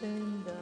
[0.00, 0.56] Tenda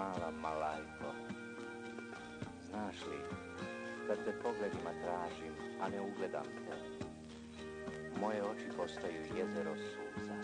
[0.00, 1.10] mala malajko.
[2.68, 3.18] Znaš li,
[4.06, 6.76] kad te pogledima tražim, a ne ugledam te,
[8.20, 10.38] moje oči postaju jezero suza,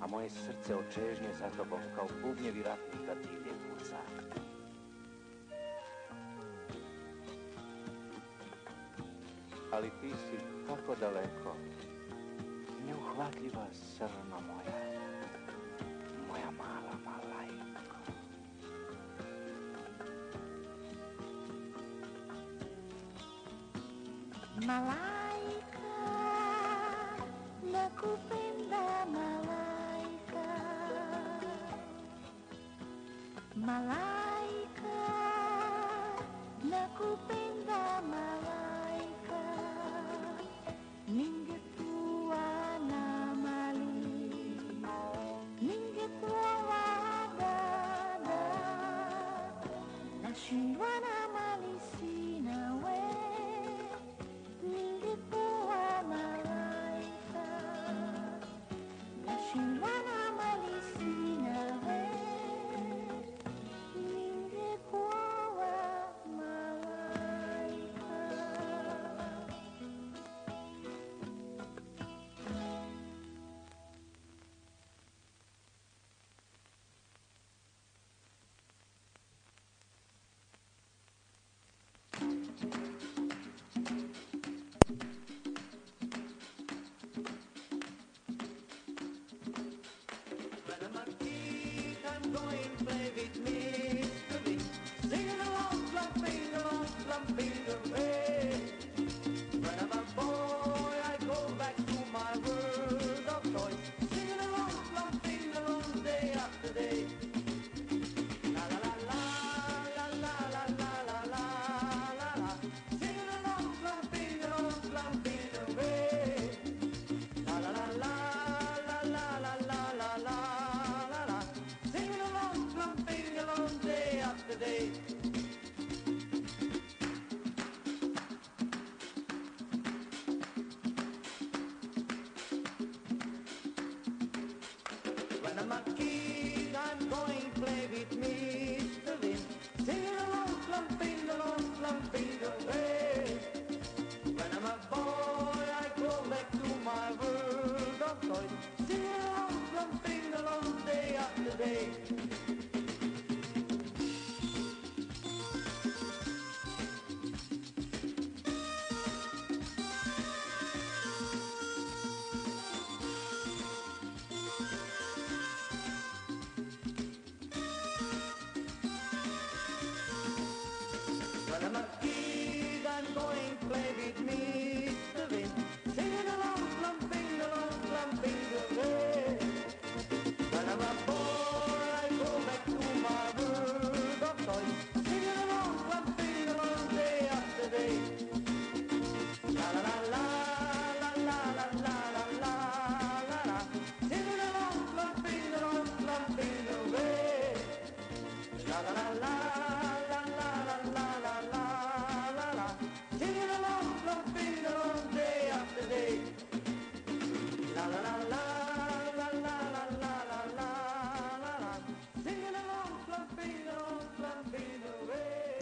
[0.00, 3.98] a moje srce očežnje za tobom kao bubnjevi ratnika divlje kuca.
[9.72, 11.56] Ali ti si tako daleko,
[12.86, 14.31] neuhvatljiva srna.
[24.66, 25.11] Malá.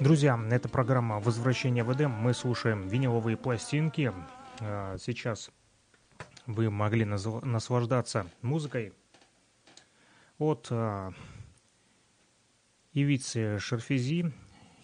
[0.01, 2.11] Друзья, это программа «Возвращение в Эдем».
[2.11, 4.15] Мы слушаем виниловые пластинки.
[4.61, 5.51] А, Сейчас
[6.47, 8.95] вы могли наслаждаться музыкой
[10.39, 11.13] от а,
[12.95, 14.33] Ивицы Шерфези,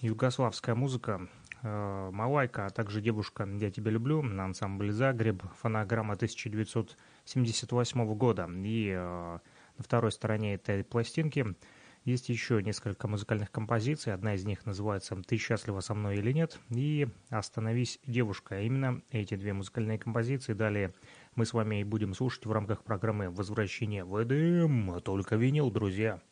[0.03, 1.27] югославская музыка,
[1.63, 8.51] а, Малайка, а также девушка «Я тебя люблю» на ансамбле «Загреб», фонограмма 1978 года.
[8.55, 9.41] И на
[9.79, 11.57] второй стороне этой пластинки
[12.07, 14.15] есть еще несколько музыкальных композиций.
[14.15, 18.63] Одна из них называется «Ты счастлива со мной или нет?» и «Остановись, девушка».
[18.63, 20.95] Именно эти две музыкальные композиции далее
[21.35, 25.01] мы с вами и будем слушать в рамках программы «Возвращение в Эдем».
[25.01, 26.23] Только винил, друзья.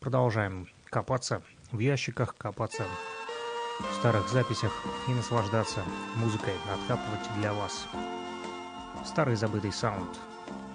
[0.00, 2.84] Продолжаем копаться в ящиках, копаться
[3.78, 4.72] в старых записях
[5.06, 5.84] и наслаждаться
[6.16, 7.86] музыкой, откапывать для вас
[9.04, 10.18] старый забытый саунд.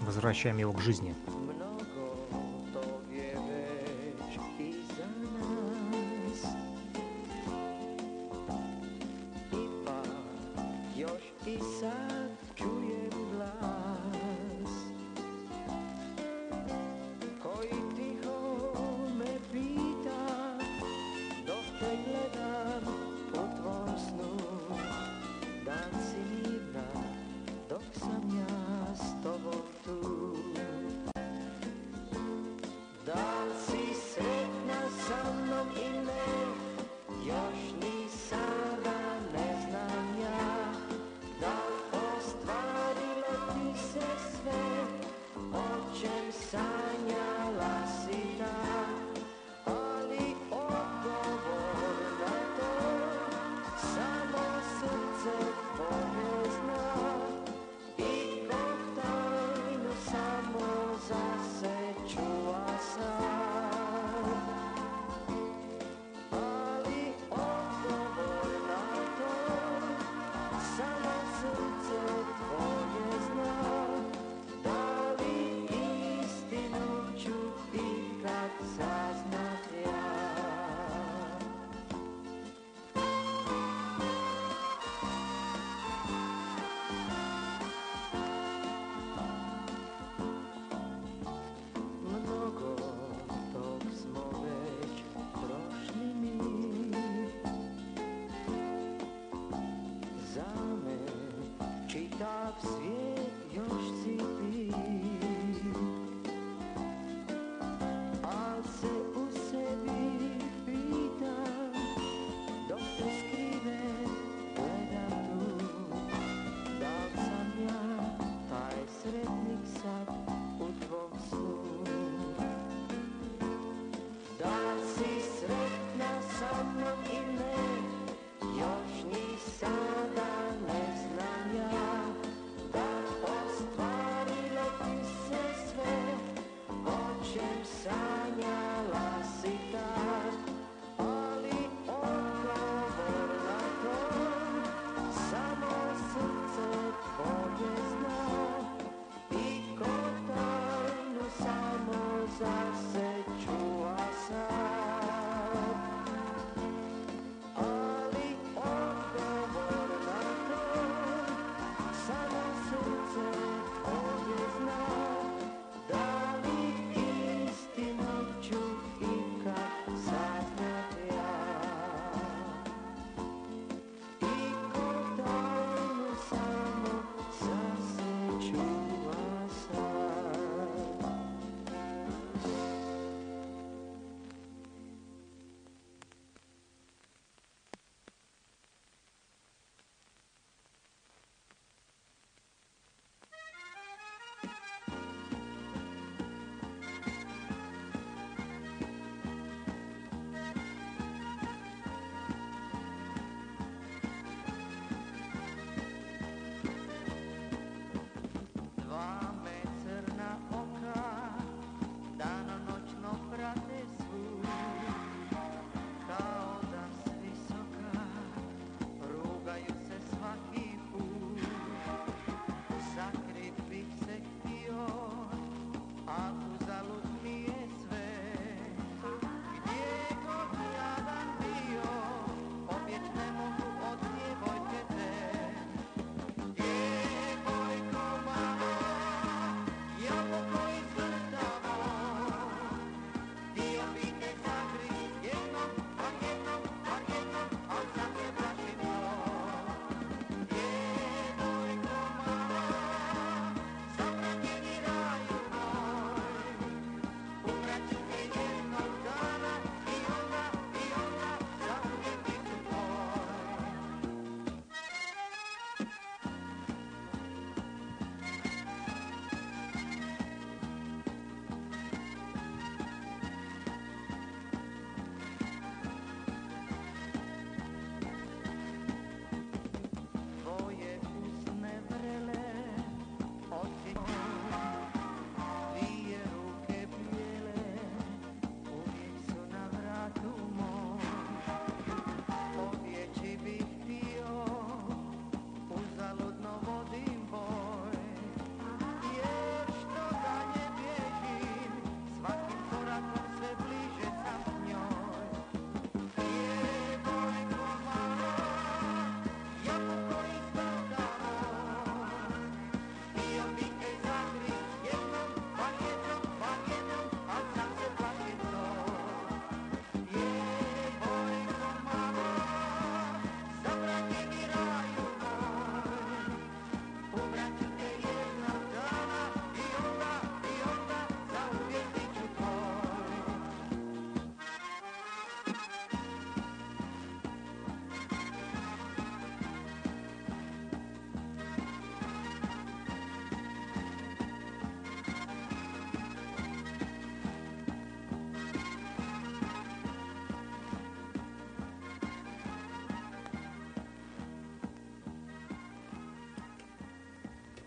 [0.01, 1.15] Возвращаем его к жизни.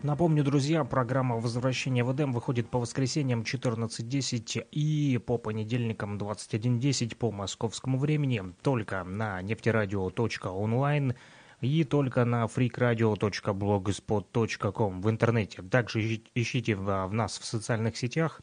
[0.03, 7.31] Напомню, друзья, программа «Возвращение в Эдем» выходит по воскресеньям 14.10 и по понедельникам 21.10 по
[7.31, 11.15] московскому времени только на нефтерадио.онлайн
[11.61, 15.63] и только на freakradio.blogspot.com в интернете.
[15.63, 18.41] Также ищите в, в нас в социальных сетях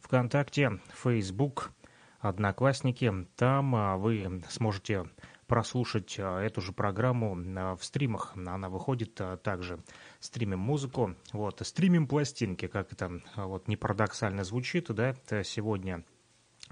[0.00, 1.70] ВКонтакте, Facebook,
[2.20, 3.12] Одноклассники.
[3.36, 5.08] Там а, вы сможете
[5.46, 8.32] прослушать а, эту же программу а, в стримах.
[8.34, 9.78] Она выходит также.
[10.20, 16.04] Стримим музыку, вот, стримим пластинки, как это вот не парадоксально звучит, да, это сегодня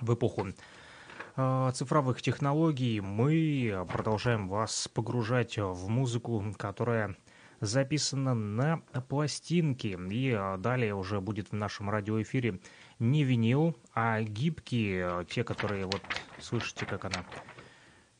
[0.00, 0.48] в эпоху
[1.74, 7.14] цифровых технологий мы продолжаем вас погружать в музыку, которая
[7.60, 9.98] записана на пластинке.
[10.10, 12.60] И далее уже будет в нашем радиоэфире
[12.98, 16.02] не винил, а гибкие, те, которые вот
[16.40, 17.24] слышите, как она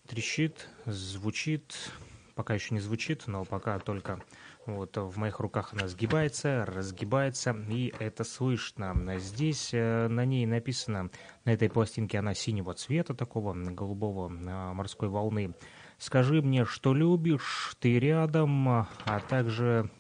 [0.07, 1.91] трещит, звучит,
[2.35, 4.23] пока еще не звучит, но пока только
[4.67, 8.95] вот в моих руках она сгибается, разгибается, и это слышно.
[9.19, 11.11] Здесь э, на ней написано,
[11.45, 15.55] на этой пластинке она синего цвета, такого голубого а, морской волны.
[15.99, 18.89] Скажи мне, что любишь, ты рядом, а
[19.29, 19.91] также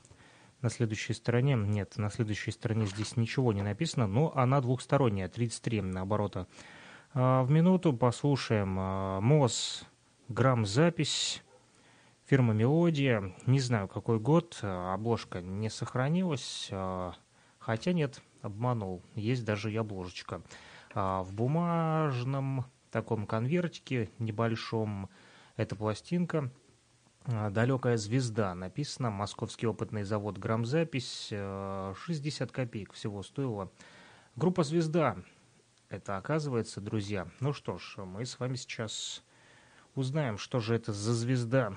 [0.60, 5.92] на следующей стороне, нет, на следующей стороне здесь ничего не написано, но она двухсторонняя, 33
[5.94, 6.48] оборота
[7.14, 7.92] а, в минуту.
[7.92, 8.70] Послушаем
[9.22, 9.84] МОЗ,
[10.28, 11.42] грамм запись,
[12.26, 16.70] фирма Мелодия, не знаю какой год, а, обложка не сохранилась,
[17.58, 20.42] хотя нет, обманул, есть даже и обложечка.
[20.94, 25.10] В бумажном таком конвертике небольшом
[25.56, 26.50] эта пластинка–
[27.28, 29.10] а, «Далекая звезда» написано.
[29.10, 31.28] Московский опытный завод «Грамзапись».
[31.30, 33.70] 60 э, копеек всего стоила.
[34.36, 35.16] Группа «Звезда».
[35.88, 37.28] Это оказывается, друзья.
[37.40, 39.24] Ну что ж, мы с вами сейчас
[39.94, 41.76] узнаем, что же это за звезда.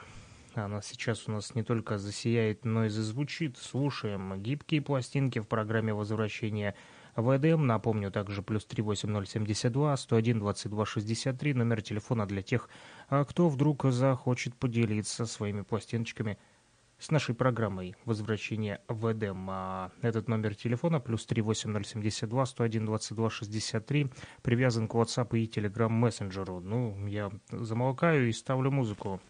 [0.56, 3.58] Она сейчас у нас не только засияет, но и зазвучит.
[3.58, 6.75] Слушаем гибкие пластинки в программе «Возвращение
[7.15, 7.65] ВДМ.
[7.65, 12.70] Напомню, также плюс 38072 101 22 63, номер телефона для тех,
[13.10, 16.38] а, кто вдруг захочет поделиться своими пластиночками
[16.98, 19.48] с нашей программой «Возвращение в Эдем».
[19.50, 26.60] А этот номер телефона плюс 38072 101 22 63 привязан к WhatsApp и Telegram мессенджеру.
[26.60, 29.22] Ну, я замолкаю и ставлю музыку.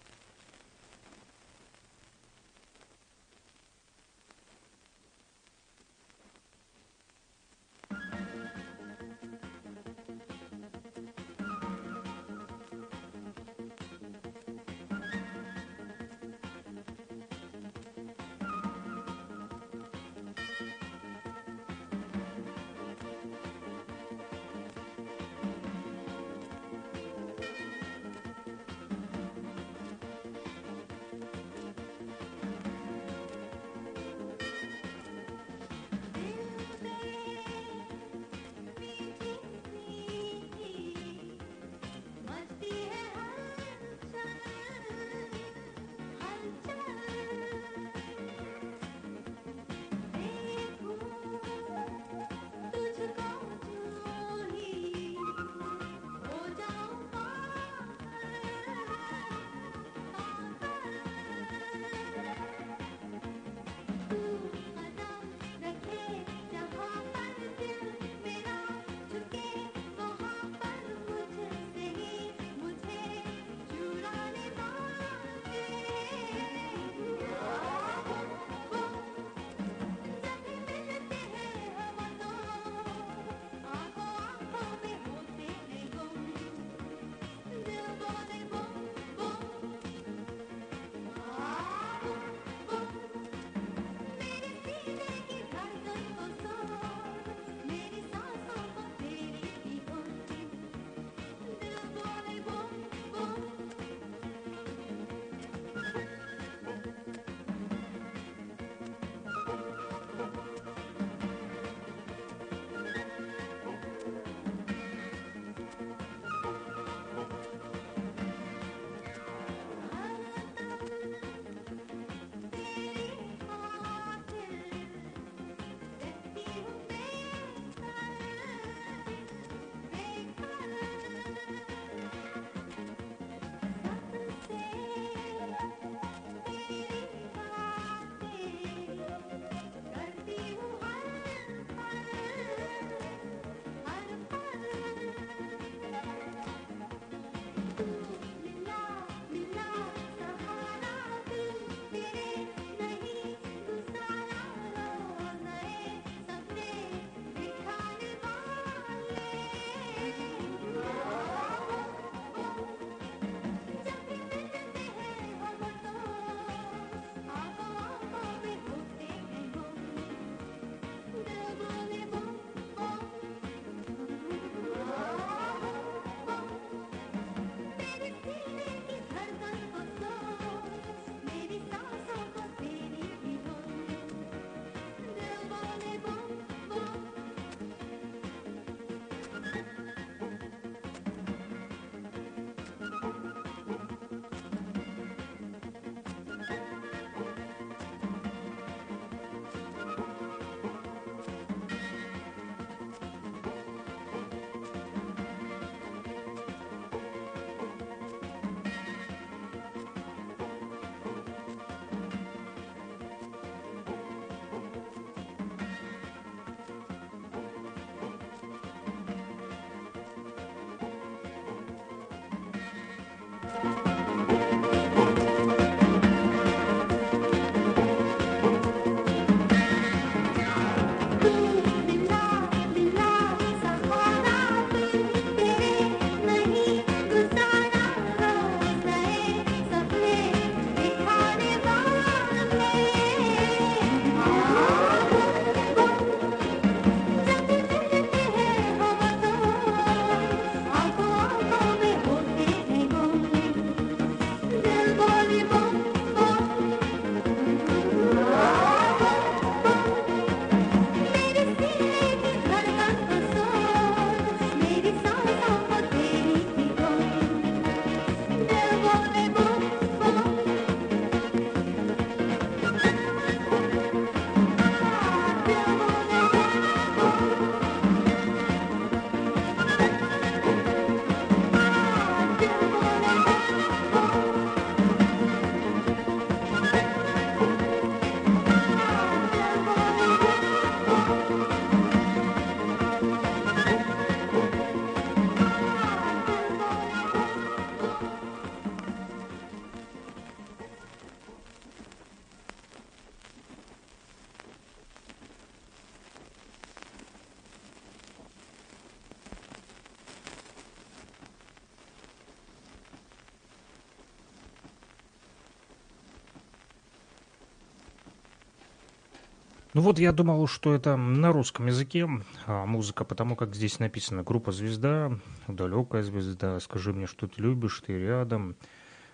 [319.79, 322.05] Ну вот я думал, что это на русском языке
[322.45, 327.81] а, музыка, потому как здесь написано группа «Звезда», далекая звезда, скажи мне, что ты любишь,
[327.87, 328.57] ты рядом.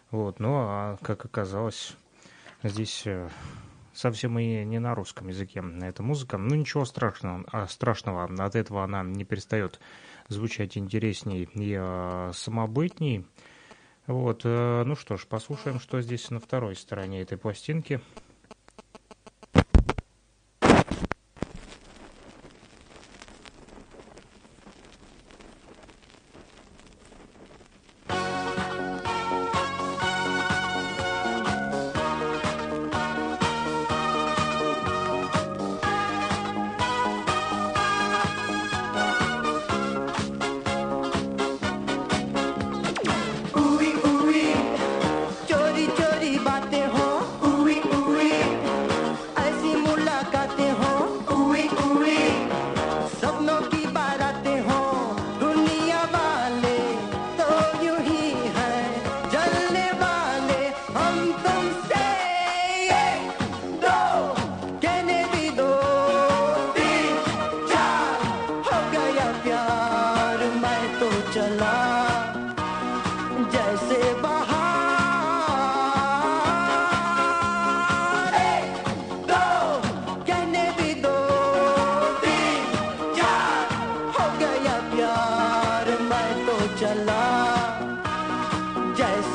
[0.09, 1.95] Вот, ну а как оказалось,
[2.63, 3.29] здесь э,
[3.93, 6.39] совсем и не на русском языке эта музыка.
[6.39, 9.79] Ну ничего страшного, а, страшного от этого она не перестает
[10.29, 13.23] звучать интересней и а, самобытней.
[14.07, 18.01] Вот, э, ну что ж, послушаем, что здесь на второй стороне этой пластинки.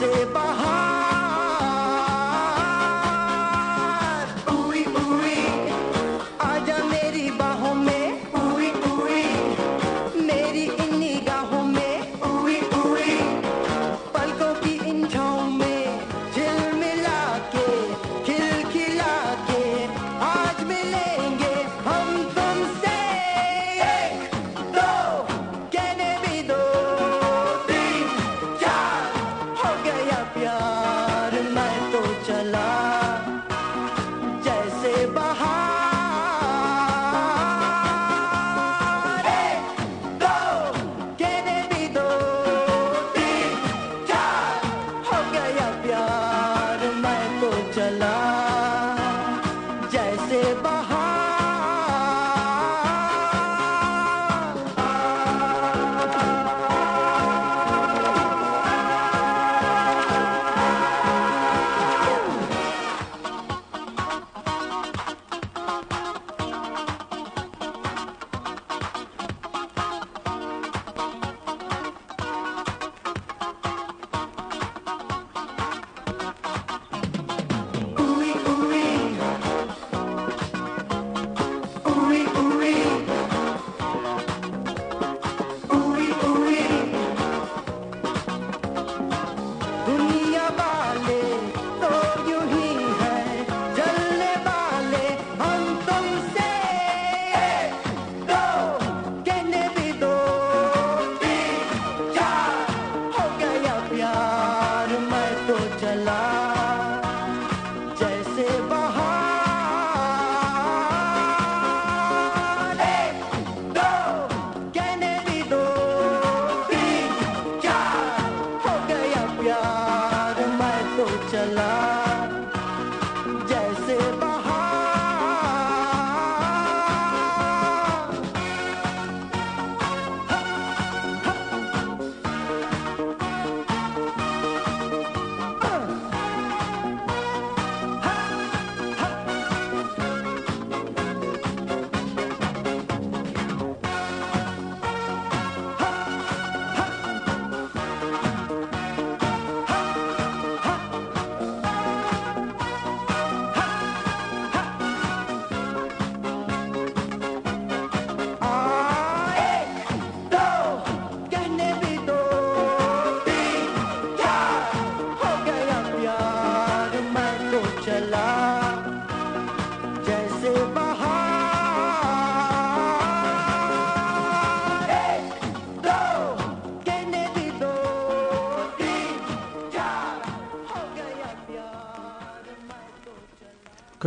[0.09, 0.58] बाहर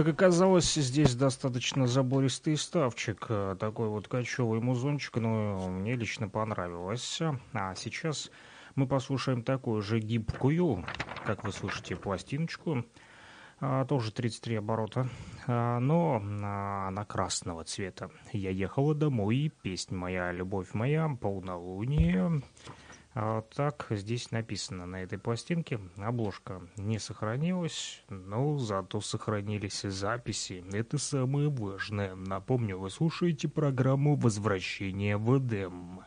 [0.03, 7.21] Как оказалось, здесь достаточно забористый ставчик, э, такой вот кочевый музончик, но мне лично понравилось.
[7.53, 8.29] А сейчас
[8.75, 10.83] мы послушаем такую же гибкую,
[11.25, 12.83] как вы слышите, пластиночку,
[13.61, 15.07] а, тоже 33 оборота,
[15.47, 18.11] а, но она красного цвета.
[18.33, 22.41] «Я ехала домой», песня моя, «Любовь моя», «Полнолуние»,
[23.15, 25.79] а так здесь написано на этой пластинке.
[25.97, 30.63] Обложка не сохранилась, но зато сохранились записи.
[30.73, 32.15] Это самое важное.
[32.15, 36.01] Напомню, вы слушаете программу «Возвращение в Эдем».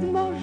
[0.00, 0.35] with most.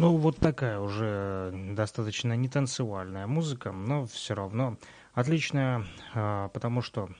[0.00, 4.78] Ну, вот такая уже достаточно нетанцевальная музыка, но все равно
[5.12, 5.84] отличная,
[6.14, 7.10] а, потому что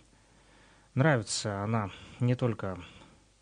[0.95, 1.91] нравится она
[2.21, 2.79] не только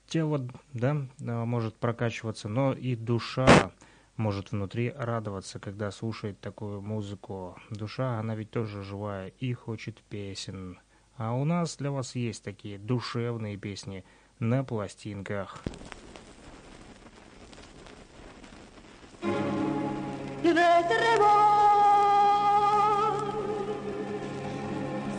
[0.08, 3.70] тело, да, а, может прокачиваться, но и душа
[4.16, 7.56] может внутри радоваться, когда слушает такую музыку.
[7.70, 10.80] Душа, она ведь тоже живая и хочет песен.
[11.16, 14.04] А у нас для вас есть такие душевные песни
[14.40, 15.62] на пластинках.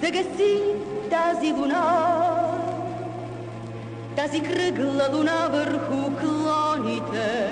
[0.02, 0.54] Zagasi
[1.10, 1.84] тази луна.
[4.16, 7.52] Тази кръгла луна върху клоните.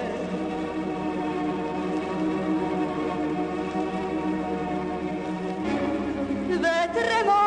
[6.49, 7.46] Ведремо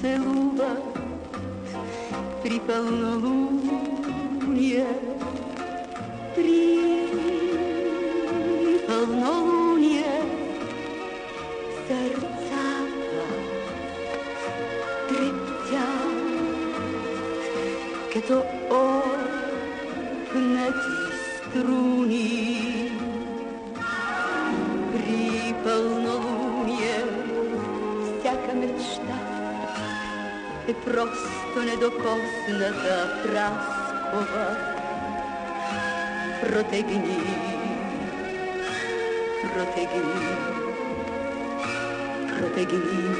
[0.00, 0.98] се целуват
[2.42, 3.48] при пълнолуние,
[30.98, 34.46] просто недокосната праскова.
[36.40, 37.18] Протегни,
[39.42, 40.36] протегни,
[42.28, 43.14] протегни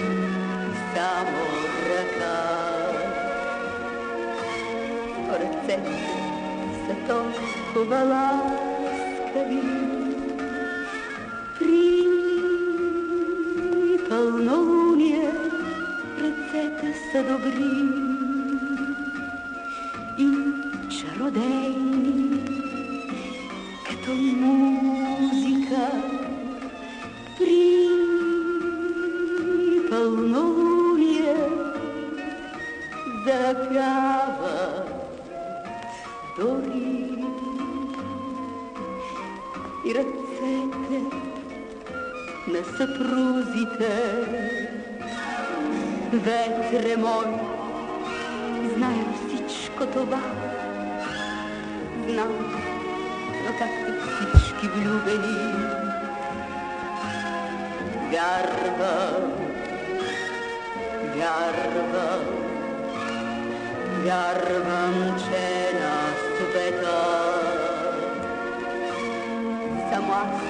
[0.95, 1.45] само
[1.89, 2.37] ръка.
[5.33, 5.81] Ръцете
[6.87, 9.88] са толкова ласкави
[61.18, 62.24] вярвам,
[64.04, 65.96] вярвам, че на
[66.36, 67.00] света
[69.92, 70.44] само аз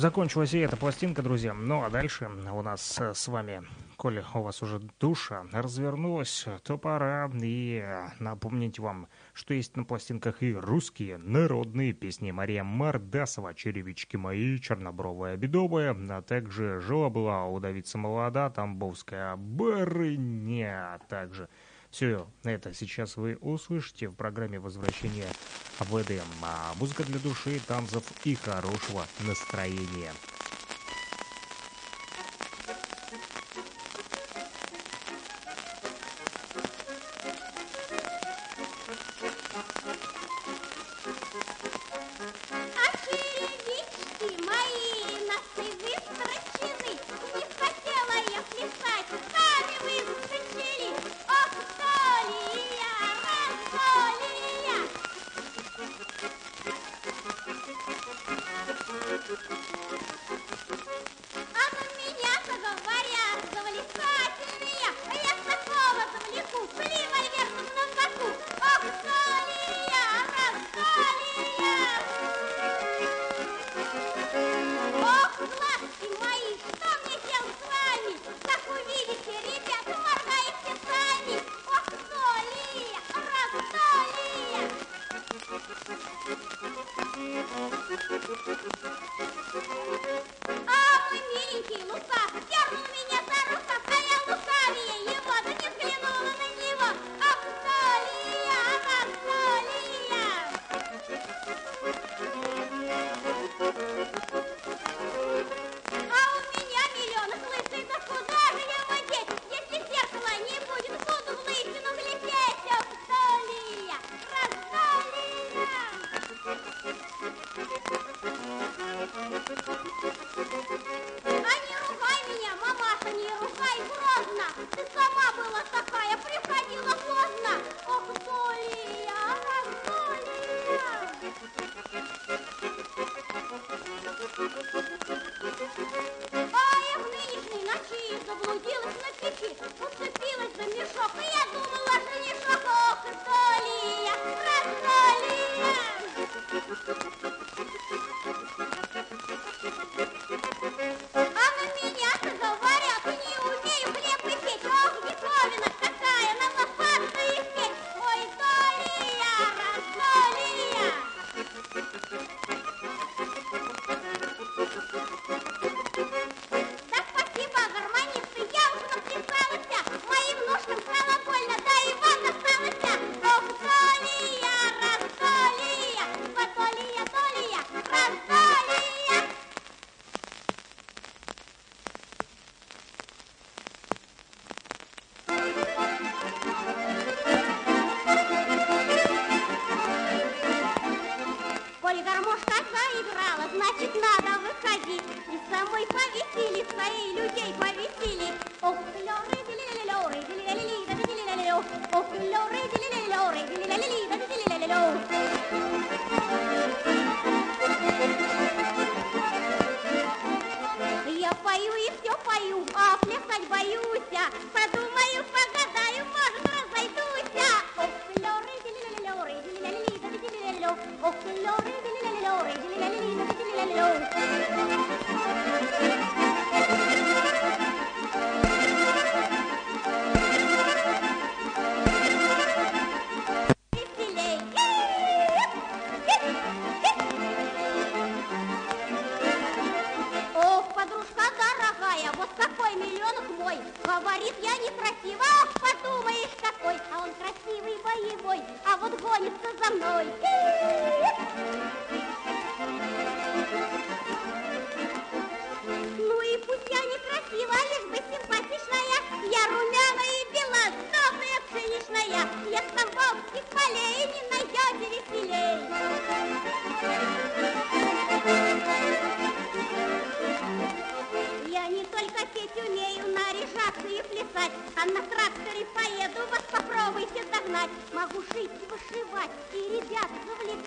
[0.00, 1.52] Закончилась и эта пластинка, друзья.
[1.52, 3.62] Ну а дальше у нас э, с вами,
[3.98, 7.84] коли у вас уже душа развернулась, то пора и
[8.18, 15.36] напомнить вам, что есть на пластинках и русские народные песни Мария Мардасова, «Черевички мои», «Чернобровая
[15.36, 21.50] бедовая», а также «Жила-была» удавица Давидца Молода, «Тамбовская барыня», а также
[21.90, 25.26] все это сейчас вы услышите в программе «Возвращение
[25.80, 26.22] в Эдем».
[26.42, 30.12] А музыка для души, танцев и хорошего настроения.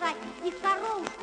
[0.03, 1.22] пускать, и коровушку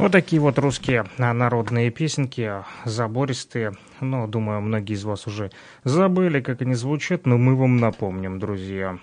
[0.00, 2.50] Вот такие вот русские а, народные песенки,
[2.86, 3.74] забористые.
[4.00, 5.50] Но, думаю, многие из вас уже
[5.84, 8.98] забыли, как они звучат, но мы вам напомним, друзья.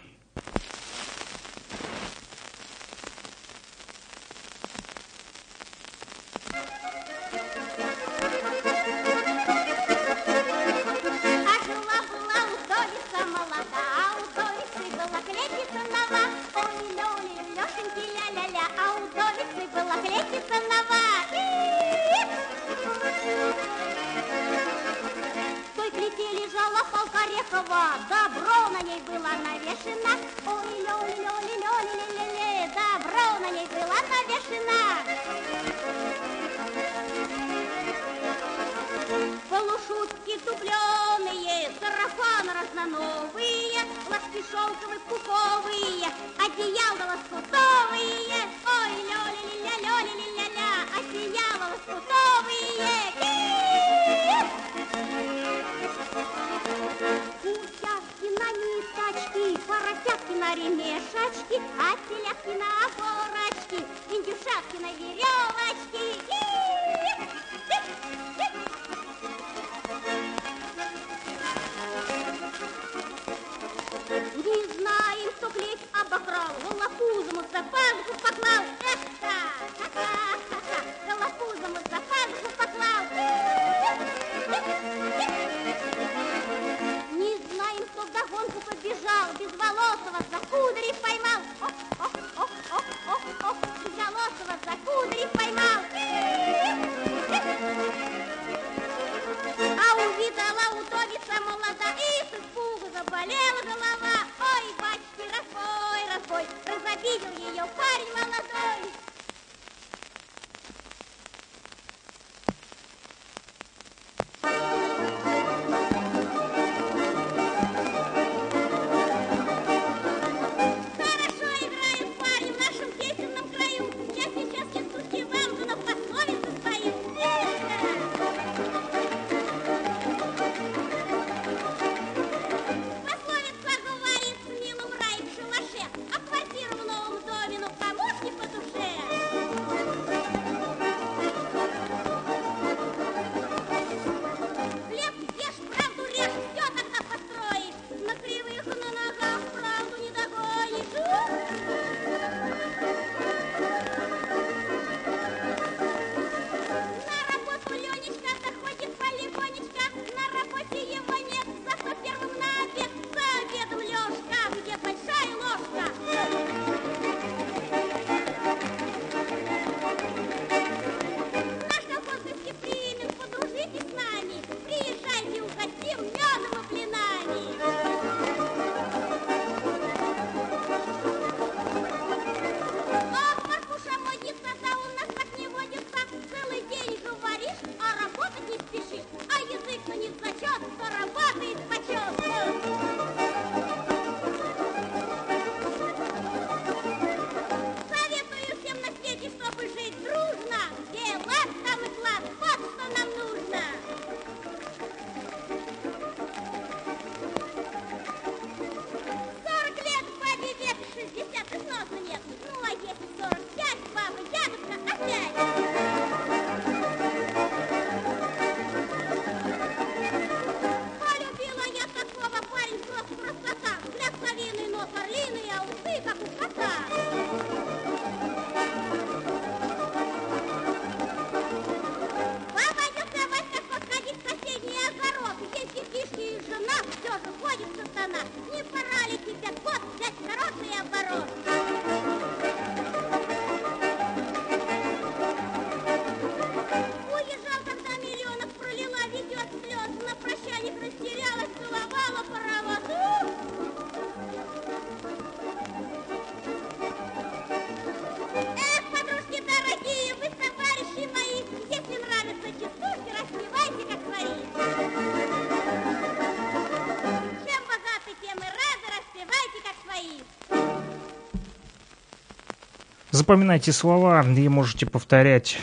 [273.17, 275.57] Запоминайте слова и можете повторять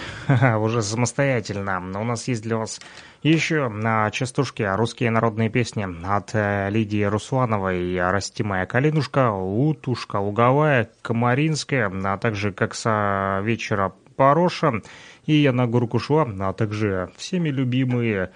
[0.58, 1.78] уже самостоятельно.
[2.00, 2.80] У нас есть для вас
[3.22, 10.90] еще на частушке русские народные песни от э, Лидии Руслановой «Расти моя калинушка», «Утушка луговая»,
[11.00, 14.82] «Комаринская», а также «Как со вечера Пороша»
[15.24, 18.32] и «Я на горку шла», а также всеми любимые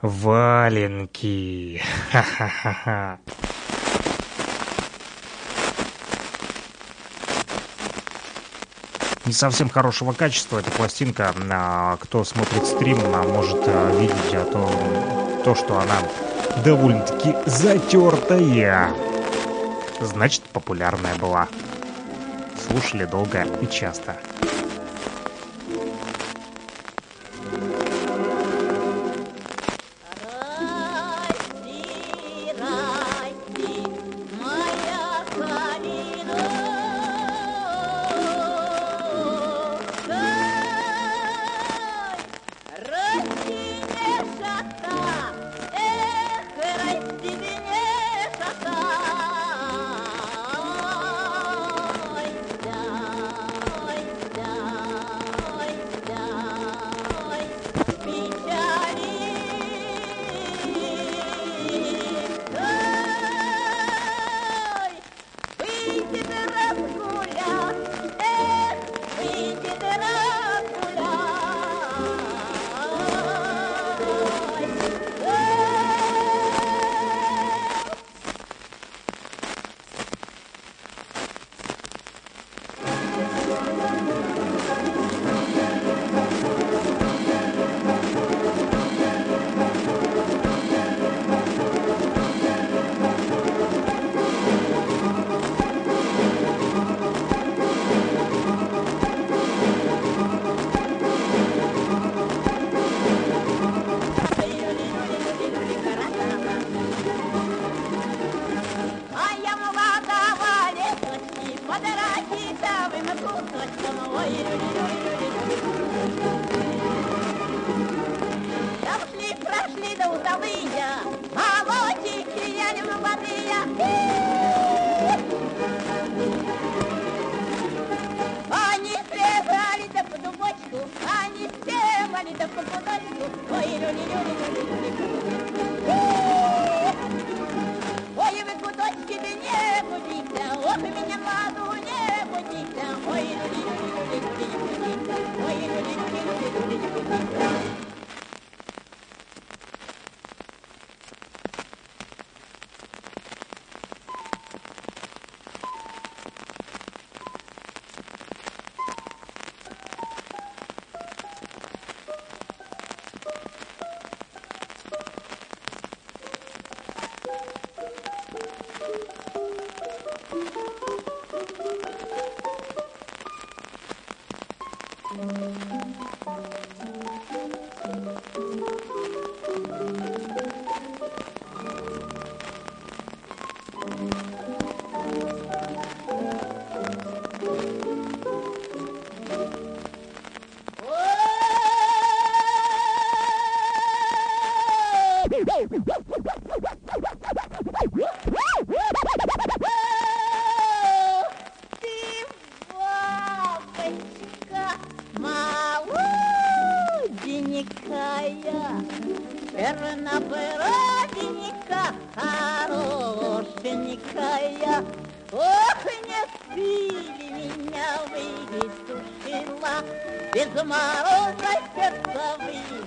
[0.00, 1.82] «Валенки».
[2.10, 3.18] Ха-ха-ха.
[9.26, 11.34] Не совсем хорошего качества эта пластинка.
[11.50, 15.96] А, кто смотрит стрим, а, может а, видеть то, то, что она
[16.64, 18.90] довольно-таки затертая.
[20.00, 21.48] Значит, популярная была.
[22.68, 24.16] Слушали долго и часто.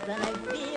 [0.10, 0.69] than I've been.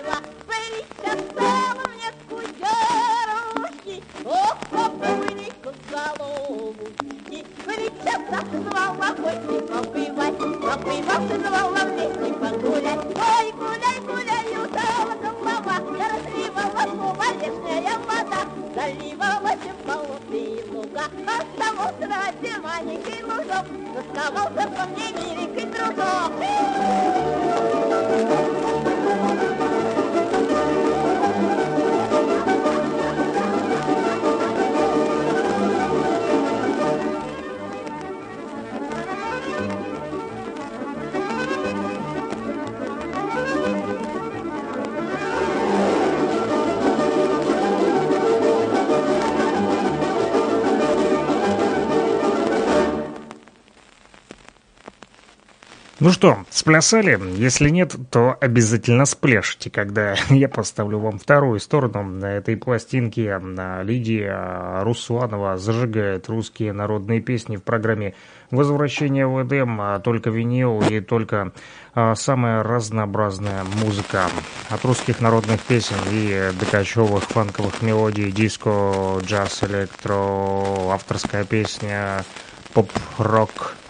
[56.03, 57.17] Ну что, сплясали?
[57.37, 63.39] Если нет, то обязательно спляшите, когда я поставлю вам вторую сторону на этой пластинке.
[63.83, 68.15] Лидия Русланова зажигает русские народные песни в программе
[68.51, 71.53] «Возвращение в Эдем», а только винил и только
[71.95, 74.25] а, самая разнообразная музыка.
[74.69, 82.25] От русских народных песен и докачевых фанковых мелодий, диско, джаз, электро, авторская песня,
[82.73, 83.77] поп-рок–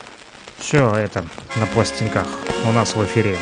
[0.64, 1.26] все это
[1.58, 2.26] на пластинках
[2.66, 3.38] у нас в эфире.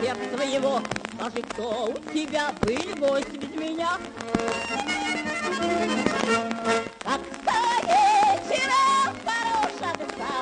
[0.00, 0.80] сердца его.
[1.14, 3.98] Скажи, кто у тебя был гости меня?
[7.04, 8.82] Как сто вечера
[9.24, 10.32] хороша душа,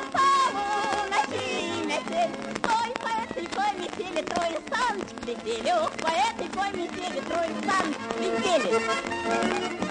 [1.10, 1.46] ночи
[1.84, 2.34] метель.
[2.62, 8.16] Ой, по этой коме сели трое саночки летели, ох, по этой коме сели трое саночки
[8.20, 9.87] летели.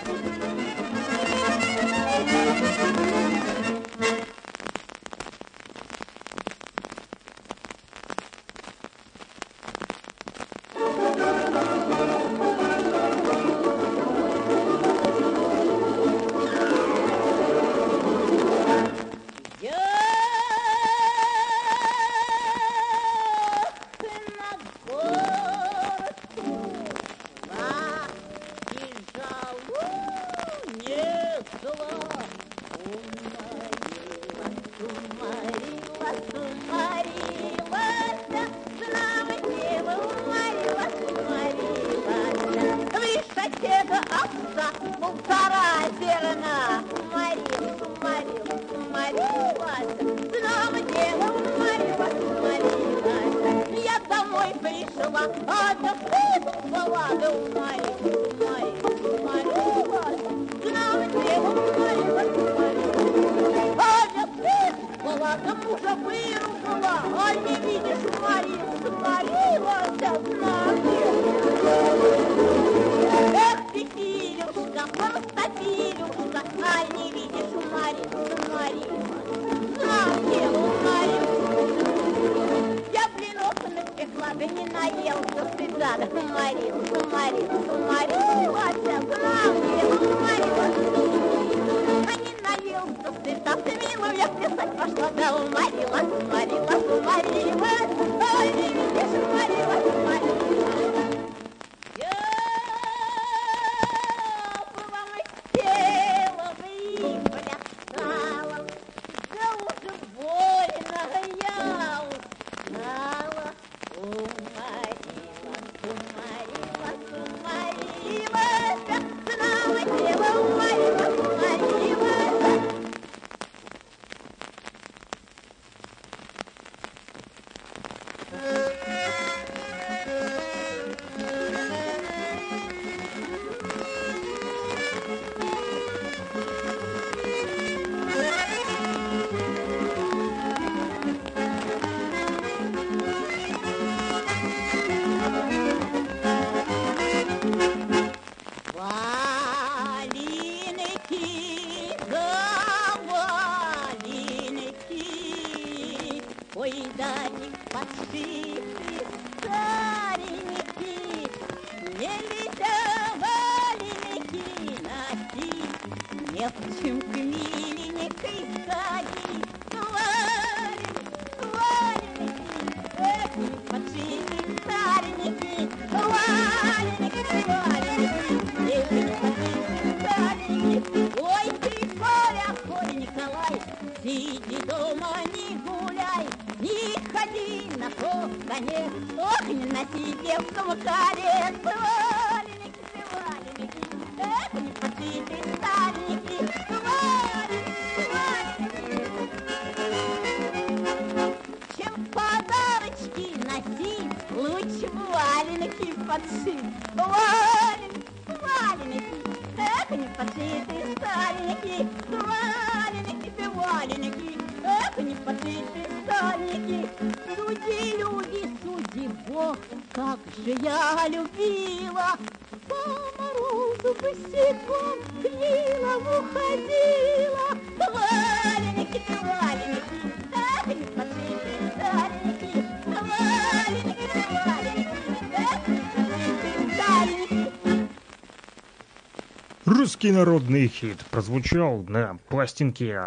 [240.07, 242.97] Русский народный хит прозвучал на пластинке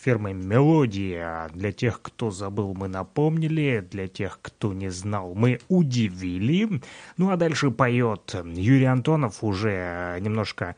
[0.00, 1.50] фирмы «Мелодия».
[1.52, 3.86] Для тех, кто забыл, мы напомнили.
[3.90, 6.80] Для тех, кто не знал, мы удивили.
[7.18, 10.76] Ну а дальше поет Юрий Антонов уже немножко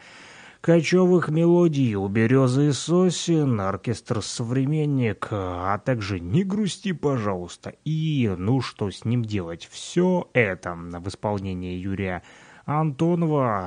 [0.62, 8.60] кочевых мелодий у березы и сосен, оркестр «Современник», а также «Не грусти, пожалуйста» и «Ну
[8.62, 9.68] что с ним делать».
[9.70, 12.24] Все это в исполнении Юрия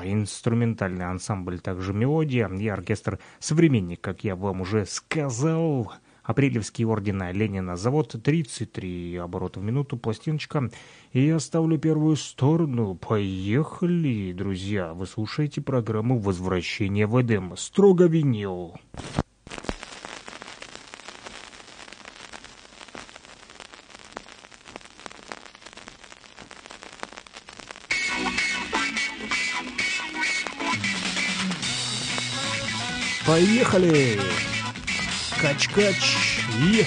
[0.04, 5.94] инструментальный ансамбль, также мелодия и оркестр «Современник», как я вам уже сказал.
[6.30, 7.76] Апрелевский ордена Ленина.
[7.76, 10.70] Завод 33 оборота в минуту, пластиночка.
[11.12, 12.94] И я ставлю первую сторону.
[12.94, 14.94] Поехали, друзья.
[14.94, 17.58] Вы слушаете программу «Возвращение в Эдем».
[17.58, 18.76] Строго винил.
[33.30, 34.20] Поехали!
[35.40, 36.18] Кач-кач!
[36.58, 36.84] И...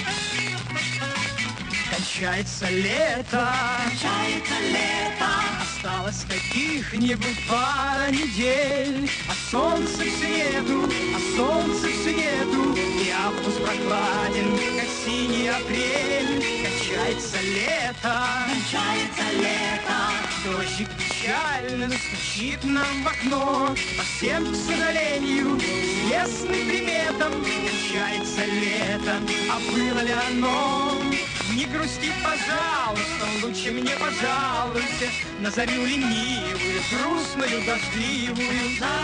[1.89, 3.47] Кончается лето,
[3.81, 5.29] кончается лето,
[5.61, 14.57] осталось каких-нибудь пара недель, а солнце в среду, а солнце в среду, и август прохладен,
[14.77, 16.43] как синий апрель.
[16.61, 26.67] Кончается лето, кончается лето, дождик печально стучит нам в окно, по всем, к сожалению, известным
[26.67, 29.15] приметам кончается лето,
[29.51, 30.93] а было ли оно?
[31.53, 38.79] Не грусти, пожалуйста, лучше мне, пожалуйся, На зарю ленивую, грустную, дождливую.
[38.79, 39.03] Но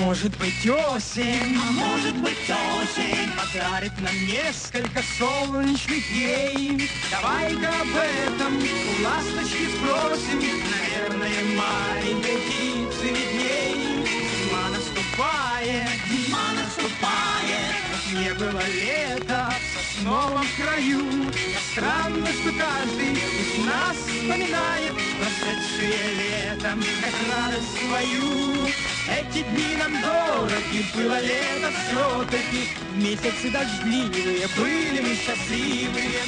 [0.00, 6.88] может быть осень, а может быть осень Подарит нам несколько солнечных дней.
[7.10, 10.40] Давай-ка об этом у ласточки спросим.
[10.70, 14.06] Наверное, маленькой птицы видней.
[14.06, 17.74] Зима наступает, зима наступает.
[17.92, 21.30] Как не было лета в сосновом краю
[21.72, 30.84] странно, что каждый из нас вспоминает Прошедшее летом, как радость свою эти дни нам дороги,
[30.94, 36.20] было лето все-таки Месяцы дождливые, были мы счастливые.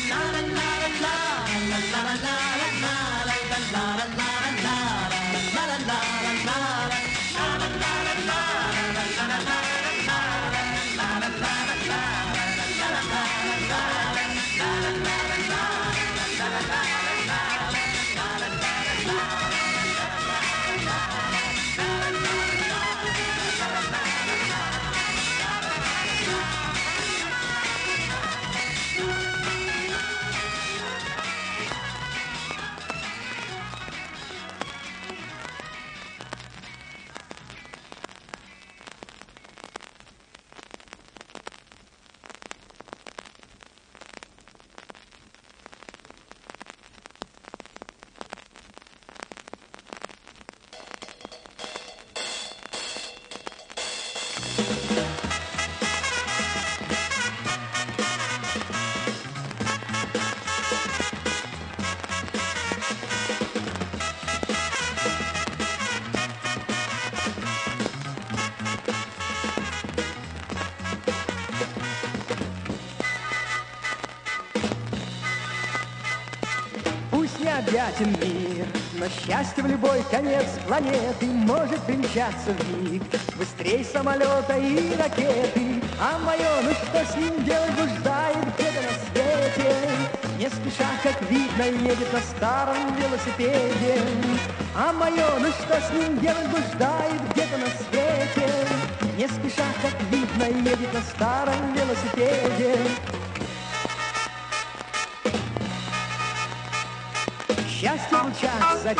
[1.52, 2.51] Необъятен
[79.42, 83.02] счастье в любой конец планеты может примчаться в миг
[83.36, 85.82] быстрей самолета и ракеты.
[86.00, 89.76] А мое, ну что с ним делать, блуждает где-то на свете,
[90.38, 94.02] не спеша, как видно, едет на старом велосипеде.
[94.76, 98.68] А мое, ну что с ним делать, блуждает где-то на свете,
[99.16, 102.78] не спеша, как видно, едет на старом велосипеде.
[108.12, 108.98] В лучах зари,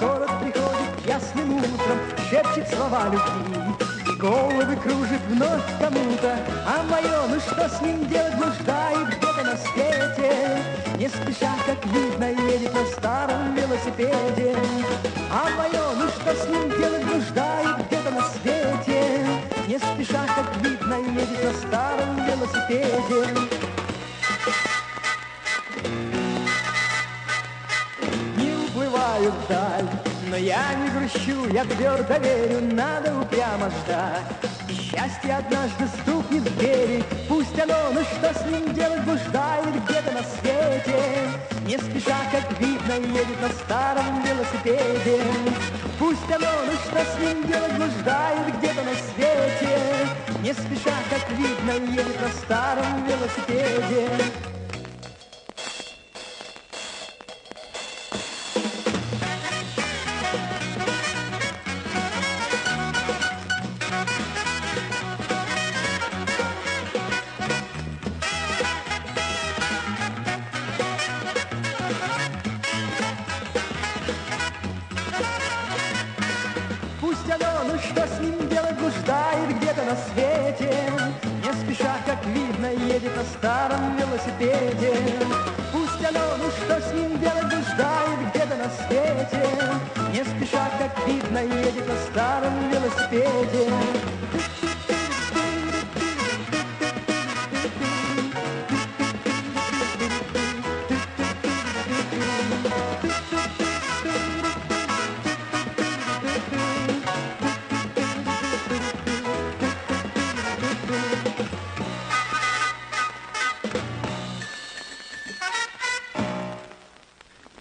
[0.00, 1.98] город приходит ясным утром,
[2.30, 4.16] шепчет слова любви.
[4.18, 10.62] Головы кружит вновь кому-то, а мое, ну что с ним делать, блуждает где-то на свете.
[10.96, 14.56] Не спеша, как видно, едет на старом велосипеде.
[15.30, 19.26] А мое, ну что с ним делать, блуждает где-то на свете.
[19.68, 23.77] Не спеша, как видно, едет на старом велосипеде.
[29.28, 29.88] Уплываю вдаль,
[30.30, 34.24] но я не грущу, я твердо верю, надо упрямо ждать.
[34.68, 40.22] Счастье однажды стукнет в двери, пусть оно, ну что с ним делать, блуждает где-то на
[40.22, 41.30] свете.
[41.66, 45.22] Не спеша, как видно, едет на старом велосипеде.
[45.98, 50.08] Пусть оно, ну что с ним делать, блуждает где-то на свете.
[50.42, 54.47] Не спеша, как видно, едет на старом велосипеде.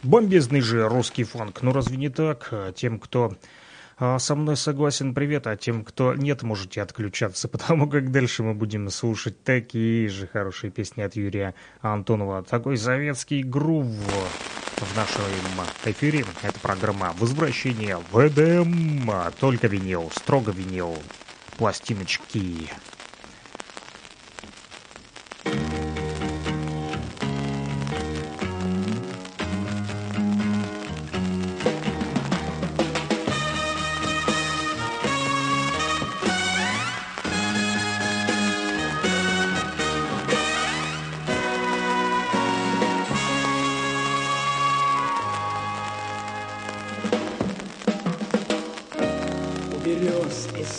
[0.07, 1.61] Бомбезный же русский фанк.
[1.61, 2.53] Ну разве не так?
[2.75, 3.35] Тем, кто
[3.97, 8.53] а, со мной согласен, привет, а тем, кто нет, можете отключаться, потому как дальше мы
[8.53, 12.41] будем слушать такие же хорошие песни от Юрия Антонова.
[12.43, 13.85] Такой советский грув
[14.77, 15.23] в нашем
[15.83, 16.23] эфире.
[16.41, 19.11] Это программа «Возвращение в ЭДМ».
[19.41, 20.97] Только винил, строго винил.
[21.57, 22.69] Пластиночки.
[25.43, 25.86] У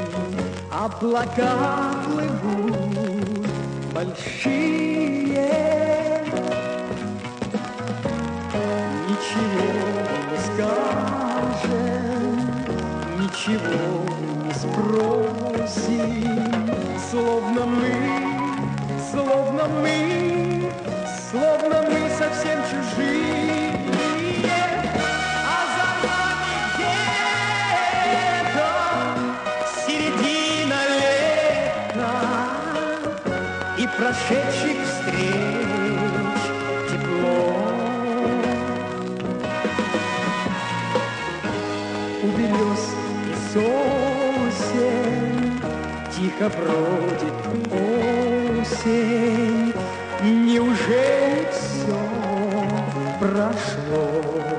[0.70, 3.46] Облака плывут
[3.92, 5.49] большие.
[9.09, 9.68] Ничего
[10.30, 11.76] не скажем
[13.18, 13.82] Ничего
[14.44, 16.18] не спросим.
[17.11, 17.94] Словно мы,
[19.11, 20.28] словно мы
[21.30, 23.77] Словно мы совсем чужие,
[46.49, 47.38] бродит
[48.61, 49.72] осень.
[50.22, 51.99] Неужели все
[53.20, 54.57] прошло?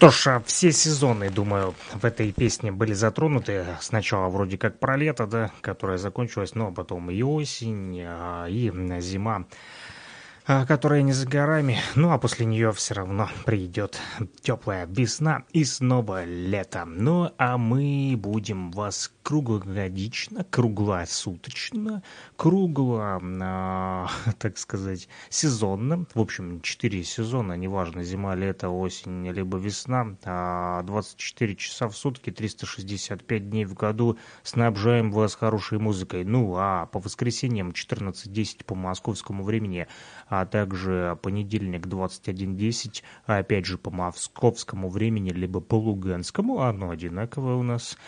[0.00, 3.66] Что ж, а все сезоны, думаю, в этой песне были затронуты.
[3.82, 8.70] Сначала вроде как про лето, да, которое закончилось, но потом и осень, а, и
[9.02, 9.44] зима, а,
[10.66, 11.78] которая не за горами.
[11.94, 14.00] Ну а после нее все равно придет
[14.40, 16.84] теплая весна и снова лето.
[16.84, 22.02] Ну а мы будем вас круглогодично, круглосуточно,
[22.36, 24.08] кругло, а,
[24.38, 26.06] так сказать, сезонно.
[26.14, 30.16] В общем, 4 сезона, неважно, зима, лето, осень, либо весна.
[30.24, 36.24] а 24 часа в сутки, 365 дней в году снабжаем вас хорошей музыкой.
[36.24, 39.86] Ну, а по воскресеньям 14.10 по московскому времени,
[40.30, 47.56] а также понедельник 21.10, а опять же по московскому времени, либо по луганскому, оно одинаковое
[47.56, 47.98] у нас.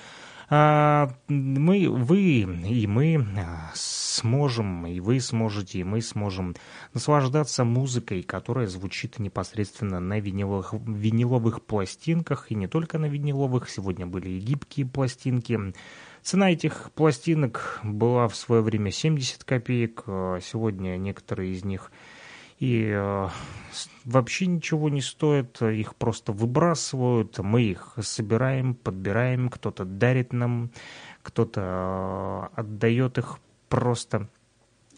[0.54, 6.54] А, мы, вы и мы а, сможем, и вы сможете, и мы сможем
[6.94, 14.06] наслаждаться музыкой, которая звучит непосредственно на виниловых, виниловых пластинках, и не только на виниловых, сегодня
[14.06, 15.58] были и гибкие пластинки.
[16.22, 21.90] Цена этих пластинок была в свое время 70 копеек, сегодня некоторые из них
[22.62, 23.28] и э,
[24.04, 30.70] вообще ничего не стоит, их просто выбрасывают, мы их собираем, подбираем, кто-то дарит нам,
[31.24, 34.28] кто-то э, отдает их просто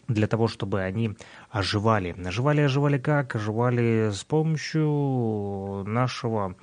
[0.07, 1.17] для того, чтобы они
[1.49, 2.15] оживали.
[2.23, 3.35] Оживали, оживали как?
[3.35, 6.55] Оживали с помощью нашего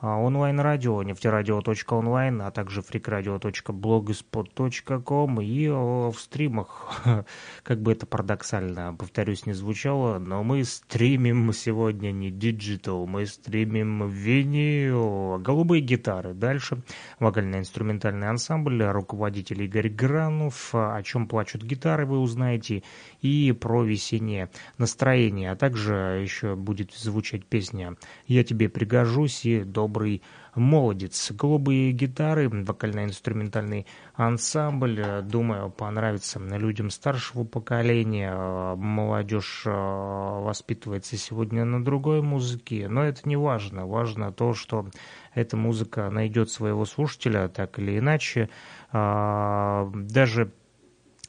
[0.00, 7.02] онлайн-радио, нефтерадио.онлайн, а также freakradio.blogspot.com и в стримах,
[7.64, 14.08] как бы это парадоксально, повторюсь, не звучало, но мы стримим сегодня не digital, мы стримим
[14.08, 16.32] винил, голубые гитары.
[16.32, 16.80] Дальше.
[17.18, 22.84] Вокально-инструментальный ансамбль, руководитель Игорь Гранов, о чем плачут гитары, вы узнаете,
[23.20, 24.48] и про весеннее
[24.78, 27.96] настроение, а также еще будет звучать песня
[28.28, 30.22] «Я тебе пригожусь» и «Добрый добрый
[30.54, 31.32] молодец.
[31.32, 38.34] Голубые гитары, вокально-инструментальный ансамбль, думаю, понравится людям старшего поколения.
[38.74, 43.86] Молодежь э, воспитывается сегодня на другой музыке, но это не важно.
[43.86, 44.86] Важно то, что
[45.32, 48.50] эта музыка найдет своего слушателя, так или иначе.
[48.92, 50.52] А, даже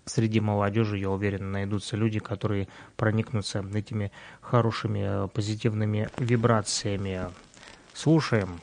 [0.05, 2.67] среди молодежи, я уверен, найдутся люди, которые
[2.97, 4.11] проникнутся этими
[4.41, 7.29] хорошими позитивными вибрациями.
[8.01, 8.61] Слушаем.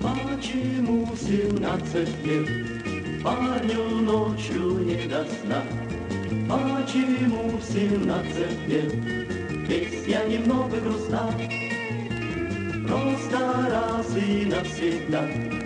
[0.00, 5.64] Почему семнадцать лет парню ночью не до сна?
[6.48, 8.92] Почему семнадцать лет
[9.66, 11.28] песня немного грустна?
[12.86, 13.38] Просто
[13.68, 15.57] раз и навсегда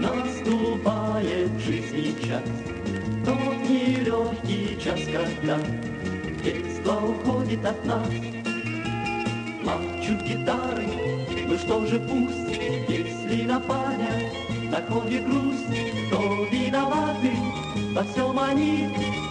[0.00, 2.42] Наступает жизни час,
[3.22, 5.58] Тот нелегкий час, когда
[6.42, 8.08] Детство уходит от нас.
[9.62, 10.86] Плачут гитары,
[11.46, 12.58] ну что же пусть,
[12.88, 14.30] Если на парня
[14.70, 15.66] находит грусть,
[16.10, 17.32] То виноваты
[17.94, 18.88] во всем они,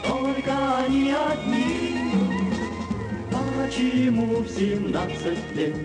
[0.07, 1.95] Только они одни.
[3.31, 5.75] Почему в семнадцать лет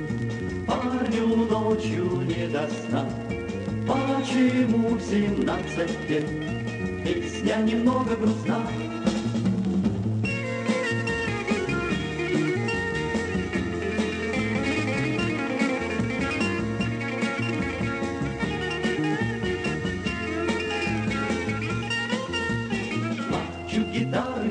[0.66, 3.08] Парню ночью не до сна?
[3.86, 6.26] Почему в семнадцать лет
[7.04, 8.66] Песня немного грустна?
[23.92, 24.50] Гитары,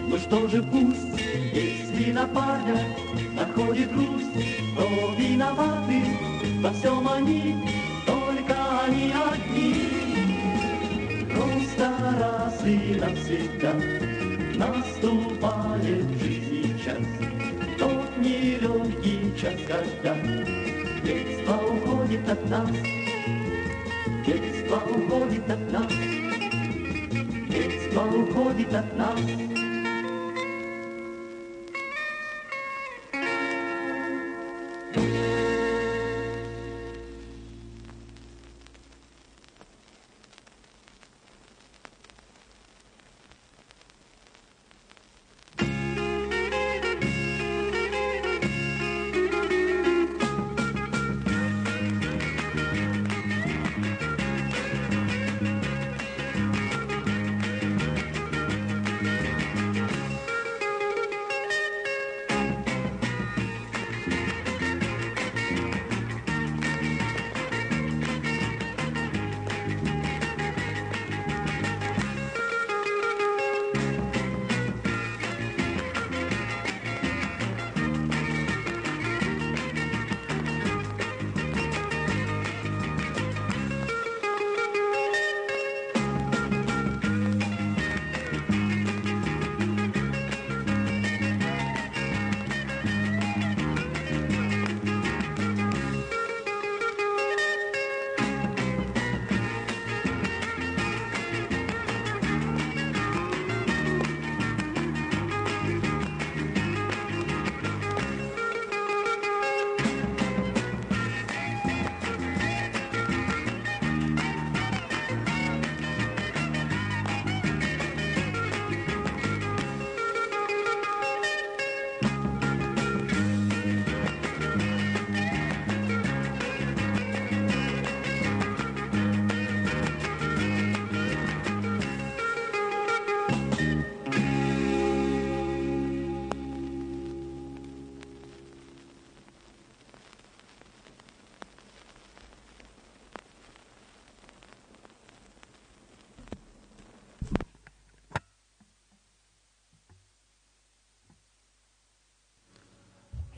[0.00, 1.20] ну что же пусть,
[1.52, 2.86] Если на парня
[3.34, 4.57] находит грусть,
[13.08, 13.72] навсегда.
[14.54, 16.98] Наступает жизни час,
[17.78, 20.14] Тот нелегкий час, когда
[21.02, 22.70] детство уходит от нас,
[24.26, 25.92] Детство уходит от нас,
[27.48, 29.47] Детство уходит от нас.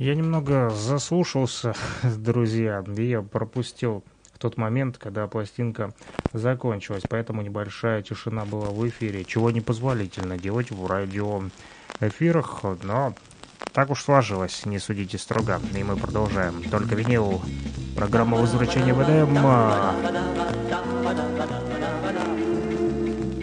[0.00, 4.02] Я немного заслушался, друзья, и я пропустил
[4.38, 5.92] тот момент, когда пластинка
[6.32, 13.14] закончилась, поэтому небольшая тишина была в эфире, чего не позволительно делать в радиоэфирах, но
[13.74, 15.60] так уж сложилось, не судите строго.
[15.76, 16.62] И мы продолжаем.
[16.70, 17.42] Только винил.
[17.94, 19.36] Программа возвращения ВДМ.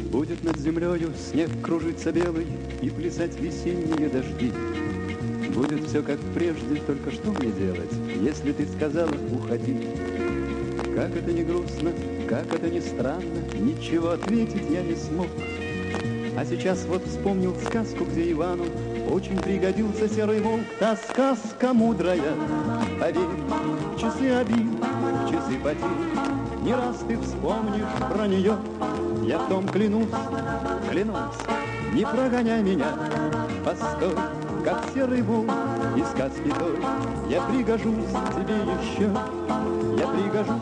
[0.10, 2.48] Будет над землею снег кружиться белый
[2.82, 4.52] И плясать весенние дожди.
[5.58, 9.88] Будет все как прежде, только что мне делать, Если ты сказала «уходи»?
[10.96, 11.94] Как это не грустно,
[12.30, 15.26] как это не странно, Ничего ответить я не смог.
[16.38, 18.66] А сейчас вот вспомнил сказку, где Ивану
[19.10, 22.36] Очень пригодился серый волк, та сказка мудрая.
[23.00, 23.26] Поверь,
[24.00, 24.68] часы обид,
[25.28, 28.58] часы потерь, Не раз ты вспомнишь про нее.
[29.26, 30.06] Я в том клянусь,
[30.92, 31.36] клянусь,
[31.96, 32.96] не прогоняй меня,
[33.66, 34.14] постой,
[34.68, 35.50] как серый волк
[35.96, 36.76] из сказки той.
[37.30, 39.10] Я пригожусь тебе еще,
[39.98, 40.62] я пригожусь.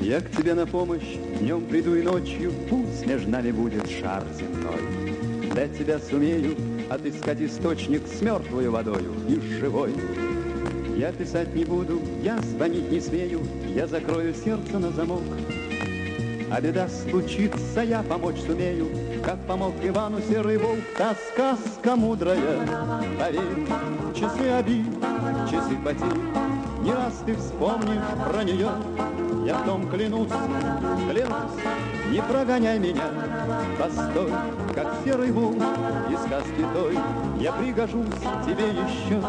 [0.00, 5.52] Я к тебе на помощь днем приду и ночью, Пусть между нами будет шар земной.
[5.52, 6.56] Для тебя сумею
[6.90, 9.94] отыскать источник С мертвою водою и с живой.
[10.96, 15.22] Я писать не буду, я звонить не смею, Я закрою сердце на замок.
[16.50, 18.88] А беда случится, я помочь сумею,
[19.24, 22.66] Как помог Ивану серый волк, Та сказка мудрая.
[23.18, 23.66] Поверь,
[24.14, 24.86] часы обид,
[25.48, 26.20] часы потерь,
[26.82, 28.68] Не раз ты вспомнишь про нее,
[29.46, 30.28] я в том клянусь,
[31.08, 31.62] клянусь,
[32.10, 33.04] не прогоняй меня,
[33.78, 34.32] постой,
[34.74, 35.62] как серый волк
[36.10, 36.98] из сказки той.
[37.40, 38.06] Я пригожусь
[38.44, 39.22] тебе еще,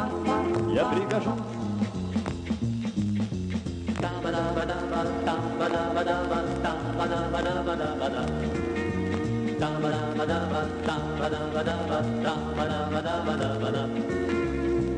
[0.74, 1.40] я пригожусь.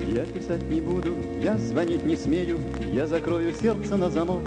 [0.07, 2.59] Я писать не буду, я звонить не смею,
[2.91, 4.41] я закрою сердце на замок.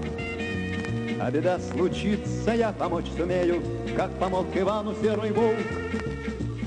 [1.21, 3.61] А беда случится, я помочь сумею,
[3.95, 5.55] Как помог Ивану серый волк.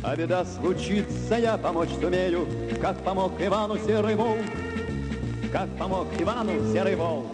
[0.02, 2.46] А беда случится, я помочь сумею,
[2.80, 4.46] Как помог Ивану серый волк.
[5.52, 7.26] Как помог Ивану серый волк.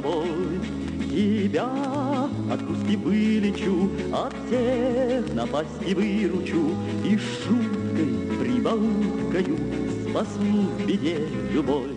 [0.00, 0.60] Тобой.
[1.10, 1.68] Тебя
[2.52, 6.74] от грусти вылечу, от всех напасти выручу,
[7.04, 9.58] и шуткой, прибауткою
[10.08, 11.89] спасу в беде любовь.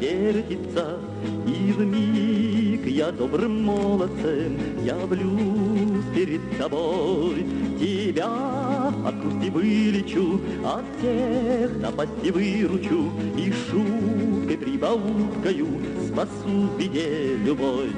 [0.00, 0.98] Земля завертится,
[1.46, 7.46] И в миг я добрым молодцем Явлюсь перед тобой.
[7.78, 8.28] Тебя
[9.06, 15.68] от грусти вылечу, От всех напасти выручу, И шуткой прибауткою
[16.08, 17.90] Спасу в беде любой.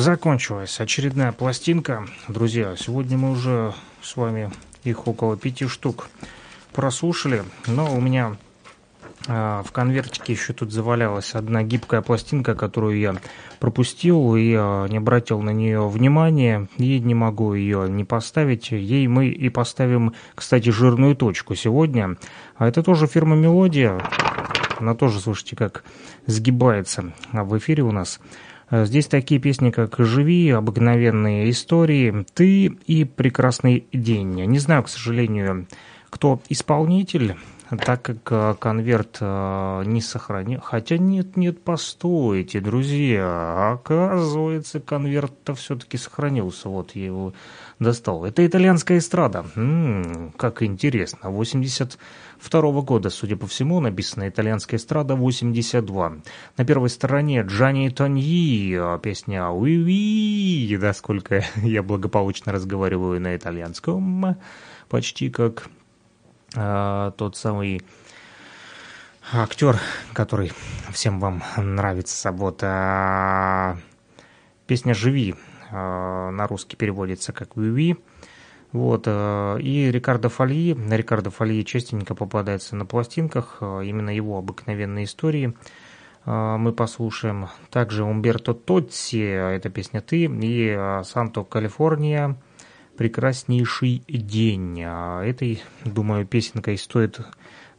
[0.00, 2.06] Закончилась очередная пластинка.
[2.26, 4.50] Друзья, сегодня мы уже с вами
[4.82, 6.08] их около пяти штук
[6.72, 8.38] прослушали, но у меня
[9.28, 13.14] А, В конвертике еще тут завалялась одна гибкая пластинка, которую я
[13.58, 18.70] пропустил и а, не обратил на нее внимания, и не могу ее не поставить.
[18.70, 22.16] Ей мы и поставим, кстати, жирную точку сегодня.
[22.56, 24.00] А это тоже фирма «Мелодия».
[24.78, 25.84] Она тоже, слушайте, как
[26.24, 28.18] сгибается в эфире у нас.
[28.70, 34.44] А Здесь такие песни, как «Живи», «Обыкновенные истории», «Ты» и «Прекрасный день».
[34.44, 35.66] Не знаю, к сожалению,
[36.08, 37.34] кто исполнитель,
[37.84, 40.60] так как э, конверт э, не сохранил.
[40.60, 43.72] Хотя нет, нет, постойте, друзья.
[43.72, 46.68] Оказывается, конверт-то все-таки сохранился.
[46.68, 47.32] Вот я его
[47.80, 48.24] достал.
[48.24, 49.46] Это итальянская эстрада.
[49.56, 51.30] М, как интересно.
[51.30, 56.18] 82 года, судя по всему, написана итальянская эстрада 82.
[56.56, 64.36] На первой стороне Джани Тоньи, э, песня «Уи-ви», да, сколько я благополучно разговариваю на итальянском,
[64.88, 65.68] почти как
[66.54, 67.80] а, тот самый
[69.32, 69.78] актер,
[70.12, 70.52] который
[70.92, 73.78] всем вам нравится, вот а,
[74.66, 77.96] песня «Живи» а, на русский переводится как «Виви».
[78.72, 84.38] Вот, а, и Рикардо Фольи, на Рикардо Фольи частенько попадается на пластинках, а, именно его
[84.38, 85.54] обыкновенные истории
[86.26, 87.48] мы послушаем.
[87.70, 92.36] Также Умберто Тотси, эта песня «Ты», и Санто Калифорния,
[93.00, 94.82] прекраснейший день.
[94.84, 97.20] А Этой, думаю, песенкой стоит,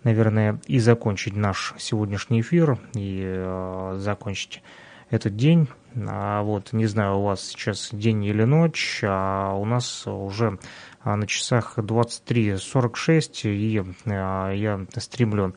[0.03, 4.63] наверное, и закончить наш сегодняшний эфир, и э, закончить
[5.11, 5.67] этот день.
[5.95, 10.59] А вот, не знаю, у вас сейчас день или ночь, а у нас уже
[11.01, 15.53] а, на часах 23.46, и а, я стримлю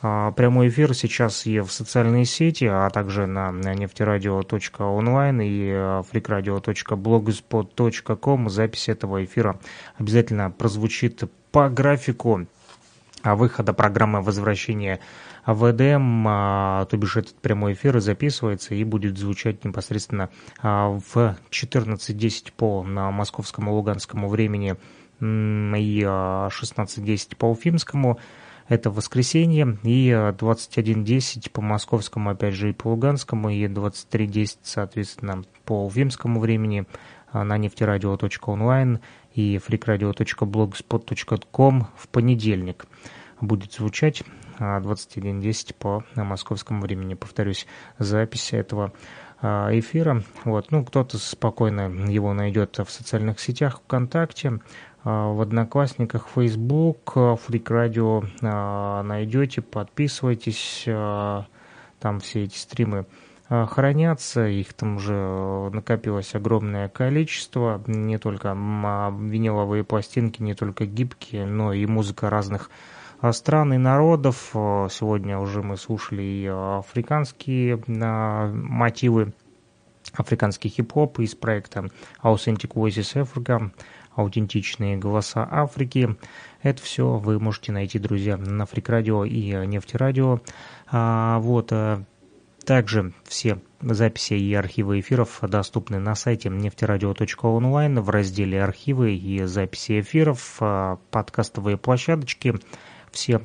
[0.00, 8.48] а, Прямой эфир сейчас и в социальные сети, а также на нефтерадио.онлайн и freakradio.blogspot.com.
[8.48, 9.60] Запись этого эфира
[9.98, 12.46] обязательно прозвучит по графику
[13.22, 14.98] выхода программы возвращения
[15.46, 20.30] в ЭДМ, а, то бишь этот прямой эфир записывается и будет звучать непосредственно
[20.62, 24.76] а, в 14.10 по московскому луганскому времени
[25.20, 28.18] и а, 16.10 по уфимскому.
[28.66, 35.44] Это воскресенье и э, 21.10 по московскому, опять же, и по луганскому, и 23.10, соответственно,
[35.66, 36.86] по уфимскому времени
[37.30, 39.00] на нефтерадио.онлайн
[39.34, 42.86] и freakradio.blogspot.com в понедельник
[43.42, 47.14] будет звучать а 21.10 по московскому времени.
[47.14, 47.66] Повторюсь,
[47.98, 48.92] запись этого
[49.40, 50.22] а, эфира.
[50.44, 54.60] Вот, ну, кто-то спокойно его найдет в социальных сетях ВКонтакте,
[55.02, 61.46] а, в Одноклассниках, Facebook, Фрик Радио а, найдете, подписывайтесь, а,
[62.00, 63.06] там все эти стримы
[63.48, 70.86] а, хранятся, их там уже накопилось огромное количество, не только а, виниловые пластинки, не только
[70.86, 72.93] гибкие, но и музыка разных а,
[73.32, 74.50] стран и народов.
[74.54, 79.32] А, Сегодня уже мы слушали и африканские а, мотивы,
[80.12, 81.90] африканский хип-хоп из проекта
[82.22, 83.70] Authentic Voices Africa,
[84.14, 86.16] аутентичные голоса Африки.
[86.62, 90.40] Это все вы можете найти, друзья, на Фрик Радио и э, Нефти Радио.
[90.90, 92.04] А, вот, э,
[92.64, 100.00] также все записи и архивы эфиров доступны на сайте нефтерадио.онлайн в разделе «Архивы» и записи
[100.00, 100.58] эфиров,
[101.10, 102.54] подкастовые площадочки,
[103.14, 103.40] все,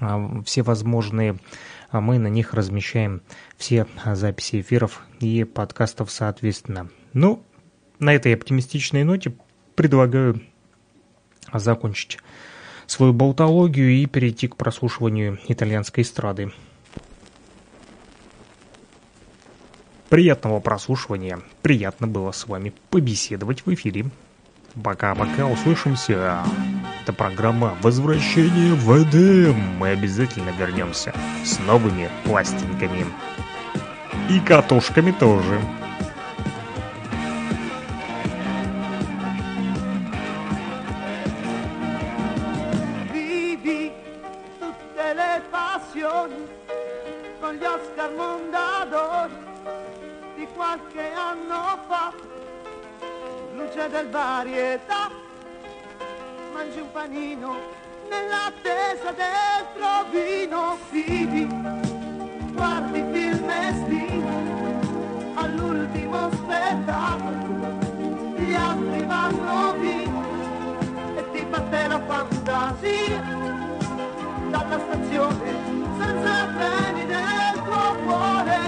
[0.00, 1.38] а, все возможные,
[1.90, 3.22] а мы на них размещаем
[3.56, 6.88] все записи эфиров и подкастов соответственно.
[7.12, 7.42] Ну,
[7.98, 9.34] на этой оптимистичной ноте
[9.74, 10.40] предлагаю
[11.52, 12.18] закончить
[12.86, 16.52] свою болтологию и перейти к прослушиванию итальянской эстрады.
[20.08, 21.40] Приятного прослушивания.
[21.62, 24.06] Приятно было с вами побеседовать в эфире.
[24.82, 26.42] Пока-пока, услышимся.
[27.02, 29.56] Это программа «Возвращение в Эдем».
[29.78, 31.12] Мы обязательно вернемся
[31.44, 33.04] с новыми пластинками.
[34.28, 35.60] И катушками тоже.
[47.40, 49.32] Con gli Oscar Mondadori
[50.36, 52.12] di qualche anno fa.
[53.60, 55.10] Luce del varietà,
[56.52, 57.56] mangi un panino
[58.08, 60.78] nell'attesa del provino.
[60.90, 61.46] Vivi,
[62.52, 64.34] guardi film estivi
[65.34, 67.78] all'ultimo spettacolo,
[68.36, 73.22] gli altri vanno via e ti batte la fantasia.
[74.48, 75.54] Dalla stazione
[75.98, 78.58] senza freni del tuo cuore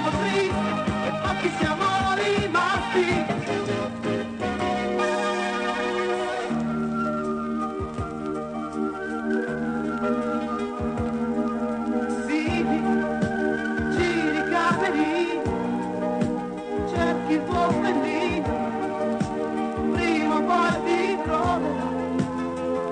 [0.00, 0.48] siamo tristi
[1.04, 3.38] e pochi siamo rimasti.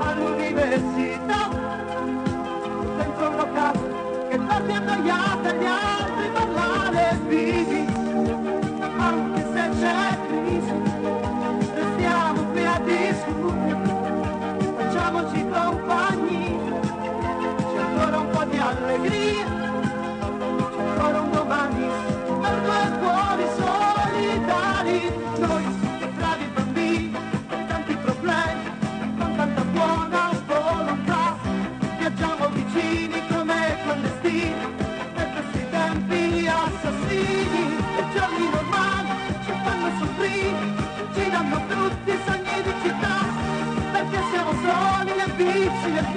[0.01, 1.51] all'università
[2.99, 3.81] senza una casa
[4.29, 6.08] che torni annoiata agli altri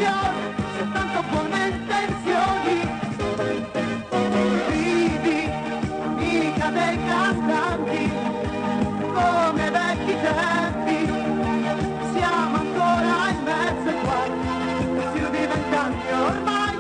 [0.02, 2.76] e fiori, soltanto buone intenzioni.
[4.70, 5.40] Vivi,
[6.04, 8.12] amica dei cantanti,
[9.14, 10.98] come vecchi tempi,
[12.14, 14.32] siamo ancora in mezzo ai guai,
[14.96, 16.76] da più di vent'anni ormai,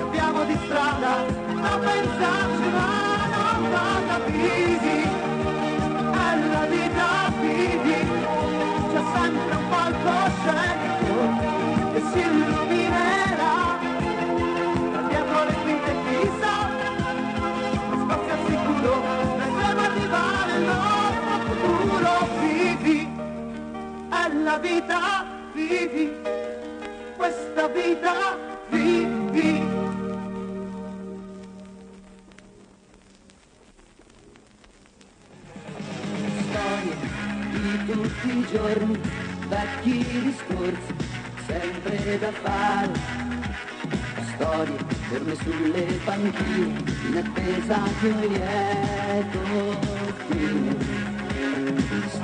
[0.00, 1.12] abbiamo di strada
[1.62, 2.90] a pensarci ma
[3.32, 4.71] non vada vivi,
[24.52, 25.24] la vita,
[25.54, 26.12] vivi,
[27.16, 28.36] questa vita,
[28.68, 29.64] vivi.
[36.50, 36.96] storie
[37.50, 39.00] di tutti i giorni,
[39.48, 40.94] vecchi discorsi,
[41.46, 42.92] sempre da fare.
[44.34, 44.76] Storie
[45.08, 49.40] ferme sulle panchine, in attesa di un lieto
[50.28, 51.01] fine.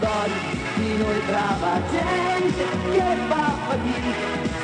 [0.01, 4.12] Storie di noi brava gente che fa fatica,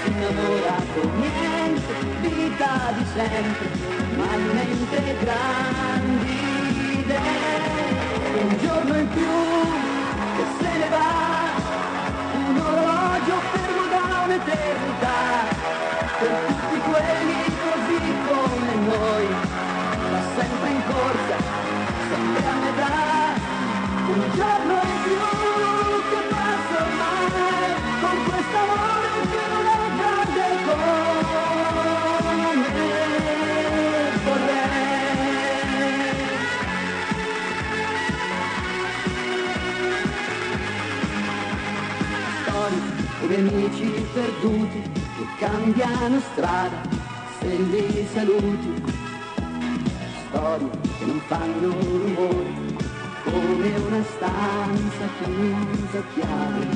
[0.00, 3.68] si innamora con niente, vita di sempre,
[4.16, 6.38] ma in mente grandi
[7.00, 7.82] idee.
[8.42, 9.36] Un giorno in più
[10.36, 11.12] che se ne va,
[12.36, 15.18] un orologio fermo da un'eternità,
[16.20, 19.26] per tutti quelli così come noi,
[20.10, 21.36] va sempre in corsa,
[22.08, 22.92] sempre a metà,
[24.06, 24.73] un giorno
[43.34, 46.82] come amici perduti che cambiano strada
[47.40, 48.82] se li saluti.
[50.28, 52.62] Storie che non fanno rumore
[53.24, 56.66] come una stanza chiusa a chiave.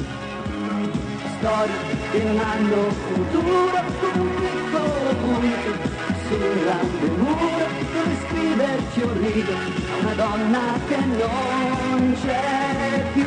[1.38, 1.74] Storie
[2.10, 9.52] che non hanno futuro come un piccolo punto sul grande muro dove scriverci un rigo
[9.52, 13.26] a una donna che non c'è più.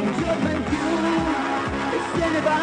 [0.00, 1.57] Un giorno in più
[2.30, 2.60] ne va.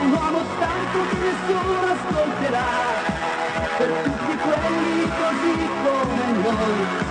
[0.00, 2.68] Un uomo stanco che nessuno ascolterà.
[3.78, 7.10] Per tutti quelli così come noi.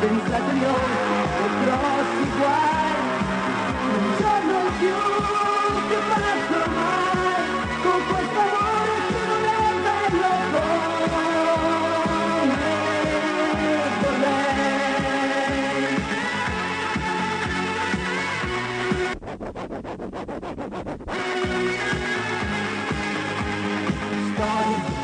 [0.00, 2.80] Senza trionfi o grossi guai
[3.90, 4.96] un giorno in più
[5.88, 7.42] che passa ormai
[7.82, 8.29] con questo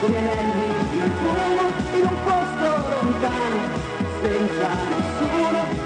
[0.01, 3.61] come anelli di fumo in un posto lontano,
[4.21, 5.86] senza nessuno,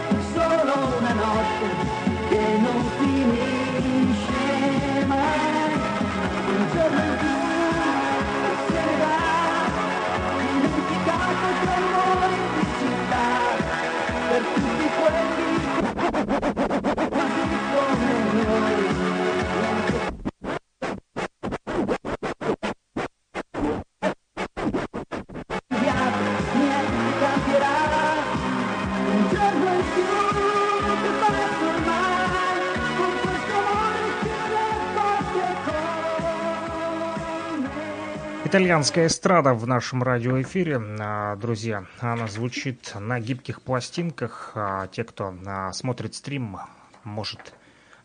[38.71, 41.87] Итальянская эстрада в нашем радиоэфире, а, друзья.
[41.99, 44.53] Она звучит на гибких пластинках.
[44.55, 46.57] А Те, кто а, смотрит стрим,
[47.03, 47.53] может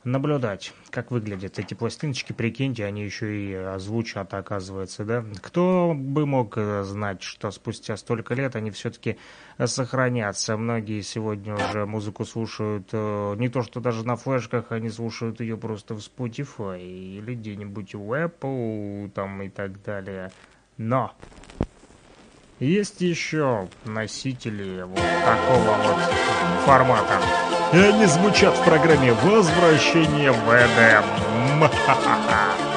[0.03, 2.33] наблюдать, как выглядят эти пластиночки.
[2.33, 5.23] Прикиньте, они еще и а, звучат, оказывается, да?
[5.39, 9.19] Кто бы мог э, знать, что спустя столько лет они все-таки
[9.63, 10.57] сохранятся.
[10.57, 15.57] Многие сегодня уже музыку слушают э, не то, что даже на флешках, они слушают ее
[15.57, 20.31] просто в Spotify или где-нибудь в Apple там и так далее.
[20.77, 21.11] Но
[22.59, 25.97] Есть еще носители вот такого вот
[26.65, 27.21] формата.
[27.73, 31.03] И они звучат в программе «Возвращение в Эдем».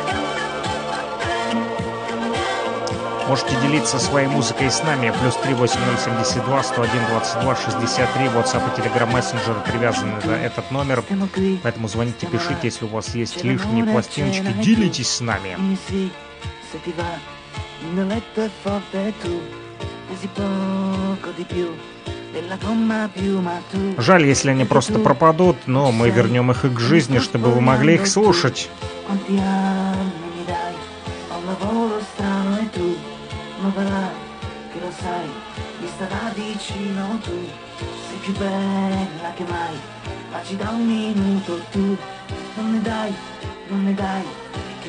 [3.29, 5.13] Можете делиться своей музыкой с нами.
[5.21, 8.27] Плюс 38072 101 22 63.
[8.29, 11.05] WhatsApp и Telegram Messenger привязаны на этот номер.
[11.63, 14.53] Поэтому звоните, пишите, если у вас есть лишние пластиночки.
[14.63, 15.59] Делитесь с нами.
[17.81, 19.41] Il letto è forte tu
[20.09, 21.69] pesi poco di più
[22.33, 26.71] della gomma più ma tu Жаль, если они просто propадут, но мы вернем их и
[26.71, 28.69] к жизни, чтобы вы могли их слушать.
[29.29, 29.41] e
[42.57, 43.15] non ne dai
[43.69, 44.23] non ne dai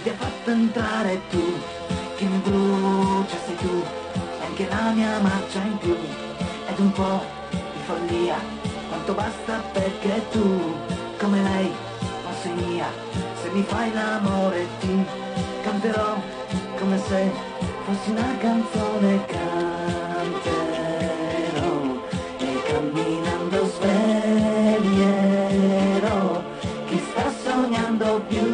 [0.03, 1.78] ti ha fatto entrare tu
[2.19, 3.81] che mi brucia sei tu
[4.43, 5.95] anche la mia marcia in più.
[6.67, 8.35] Ed un po' di follia
[8.89, 10.75] quanto basta perché tu
[11.17, 11.71] come lei
[12.23, 12.33] non
[12.65, 12.87] mia
[13.41, 15.05] se mi fai l'amore ti
[15.63, 16.21] canterò
[16.77, 17.31] come se
[17.85, 20.57] fossi una canzone canterò.
[22.37, 24.63] E camminando sveglierò
[26.85, 28.48] chi sta sognando più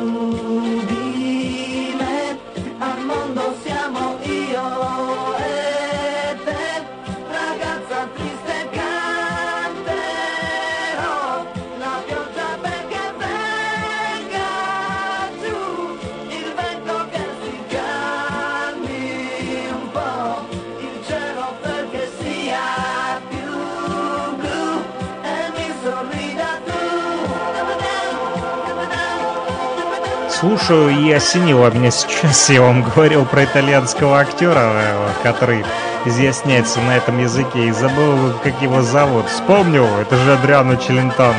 [30.39, 35.63] Слушаю и осенило меня сейчас, я вам говорил про итальянского актера, э, который
[36.03, 39.27] изъясняется на этом языке, и забыл, как его зовут.
[39.29, 41.35] Вспомнил, это же Адриано Челентано.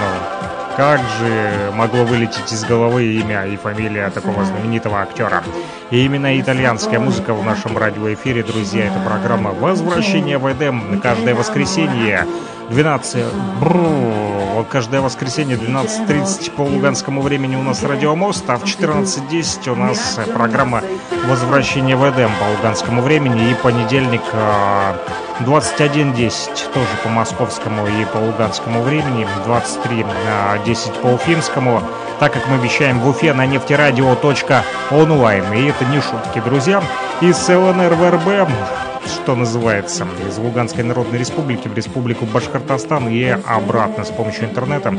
[0.78, 5.42] Как же могло вылететь из головы имя и фамилия такого знаменитого актера?
[5.90, 12.26] И именно итальянская музыка в нашем радиоэфире, друзья, это программа «Возвращение в Эдем» каждое воскресенье
[12.70, 13.24] 12...
[13.60, 19.74] Бру, вот каждое воскресенье 12.30 по луганскому времени у нас радиомост, а в 14.10 у
[19.74, 20.82] нас э, программа
[21.26, 24.94] «Возвращение в Эдем» по луганскому времени и понедельник э,
[25.40, 31.82] 21.10 тоже по московскому и по луганскому времени, 23.10 по уфимскому,
[32.18, 35.52] так как мы вещаем в Уфе на нефтерадио.онлайн.
[35.52, 36.82] И это не шутки, друзья.
[37.20, 38.48] Из ЛНР ВРБ
[39.08, 44.94] что называется, из Луганской Народной Республики в Республику Башкортостан и обратно с помощью интернета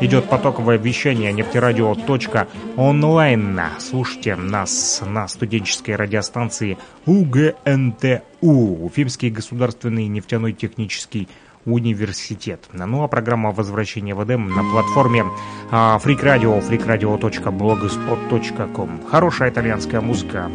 [0.00, 3.60] идет потоковое вещание нефтерадио.онлайн.
[3.78, 6.76] Слушайте нас на студенческой радиостанции
[7.06, 11.26] УГНТУ, Уфимский государственный нефтяной технический
[11.64, 12.68] университет.
[12.72, 15.24] Ну а программа «Возвращение в Эдем» на платформе
[15.70, 19.02] а, Freak Radio, freakradio.blogspot.com.
[19.10, 20.50] Хорошая итальянская музыка,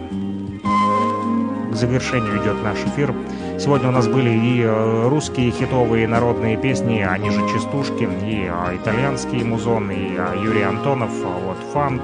[1.76, 3.14] завершению идет наш эфир.
[3.60, 8.76] Сегодня у нас были и э, русские хитовые народные песни, они же частушки, и э,
[8.76, 12.04] итальянские музоны, и э, Юрий Антонов, а вот фанк,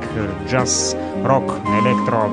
[0.50, 2.28] джаз, рок, электро,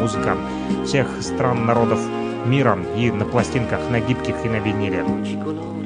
[0.00, 0.36] музыка
[0.84, 2.00] всех стран, народов
[2.46, 4.98] мира и на пластинках, на гибких и на виниле.
[4.98, 5.78] Luci, colori,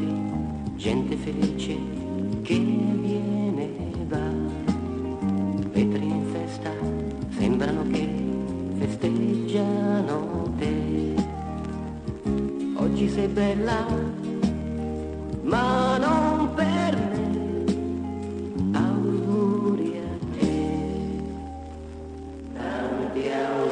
[13.03, 13.85] Oggi sei bella,
[15.43, 18.79] ma non per me.
[18.79, 20.55] Auguri a te.
[22.55, 23.72] Tanti auguri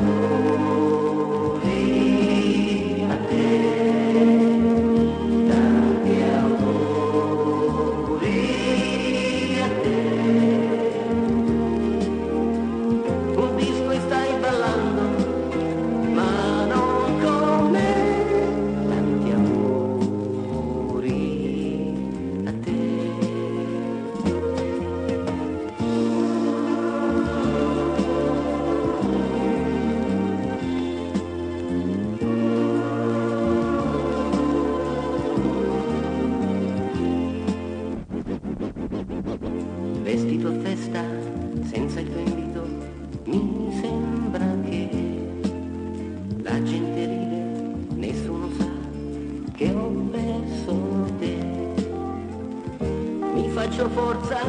[53.88, 54.39] forza,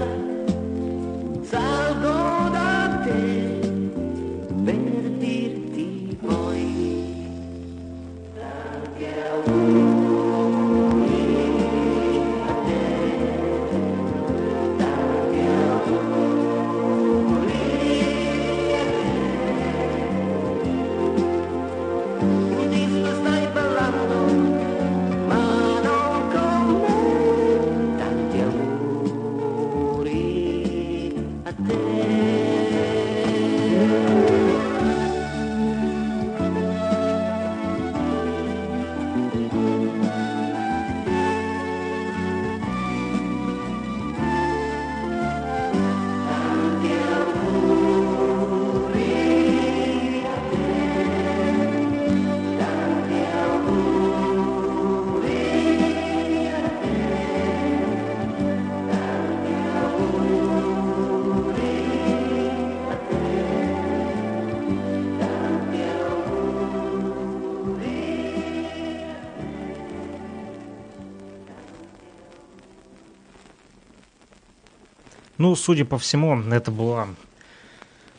[75.41, 77.07] Ну, судя по всему, это была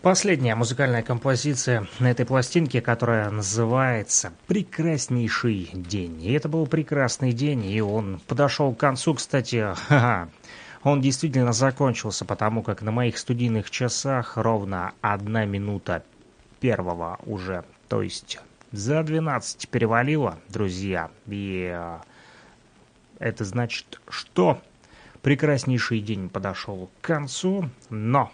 [0.01, 6.21] последняя музыкальная композиция на этой пластинке, которая называется «Прекраснейший день».
[6.21, 10.31] И это был прекрасный день, и он подошел к концу, кстати, ха-ха,
[10.83, 16.03] он действительно закончился, потому как на моих студийных часах ровно одна минута
[16.59, 18.41] первого уже, то есть
[18.73, 21.99] за 12 перевалило, друзья, и э,
[23.21, 24.61] это значит, что
[25.23, 28.31] прекраснейший день подошел к концу, но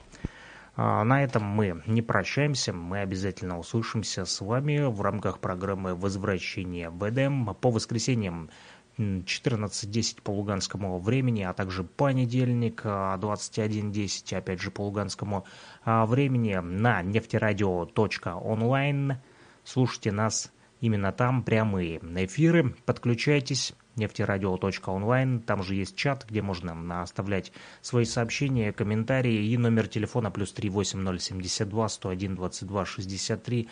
[0.77, 6.91] э, на этом мы не прощаемся, мы обязательно услышимся с вами в рамках программы «Возвращение
[6.91, 8.51] в Эдем» по воскресеньям
[8.99, 15.47] 14.10 по луганскому времени, а также понедельник 21.10, опять же по луганскому
[15.85, 19.19] а, времени на нефтерадио.онлайн.
[19.63, 20.51] Слушайте нас
[20.81, 22.75] именно там, прямые эфиры.
[22.87, 25.41] Подключайтесь нефтерадио.онлайн.
[25.41, 27.53] Там же есть чат, где можно оставлять
[27.83, 33.69] свои сообщения, комментарии и номер телефона плюс 38072 101 22 63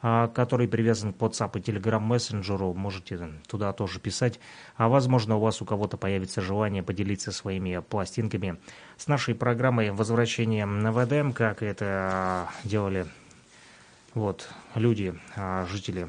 [0.00, 4.38] который привязан к WhatsApp и Telegram мессенджеру, можете туда тоже писать.
[4.76, 8.58] А возможно, у вас у кого-то появится желание поделиться своими пластинками
[8.96, 13.06] с нашей программой возвращения на ВДМ, как это делали
[14.14, 16.08] вот люди, а, жители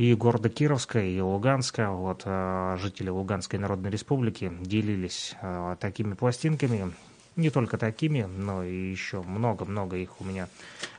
[0.00, 6.94] и города Кировска, и Луганска, вот а, жители Луганской Народной Республики делились а, такими пластинками,
[7.36, 10.48] не только такими, но и еще много-много их у меня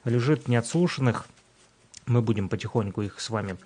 [0.05, 1.25] лежит неотслушанных.
[2.05, 3.57] Мы будем потихоньку их с вами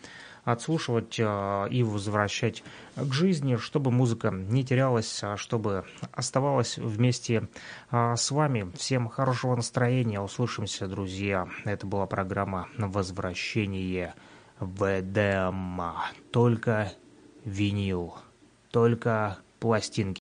[0.45, 2.64] отслушивать э, и возвращать
[2.95, 7.49] к жизни, чтобы музыка не терялась, а чтобы оставалась вместе
[7.91, 8.72] э, с вами.
[8.78, 11.49] Всем хорошего настроения, услышимся, друзья.
[11.66, 14.14] Это была программа «Возвращение
[14.60, 15.82] в Эдем».
[16.32, 16.91] Только
[17.44, 18.14] винил,
[18.72, 20.14] только пластинки.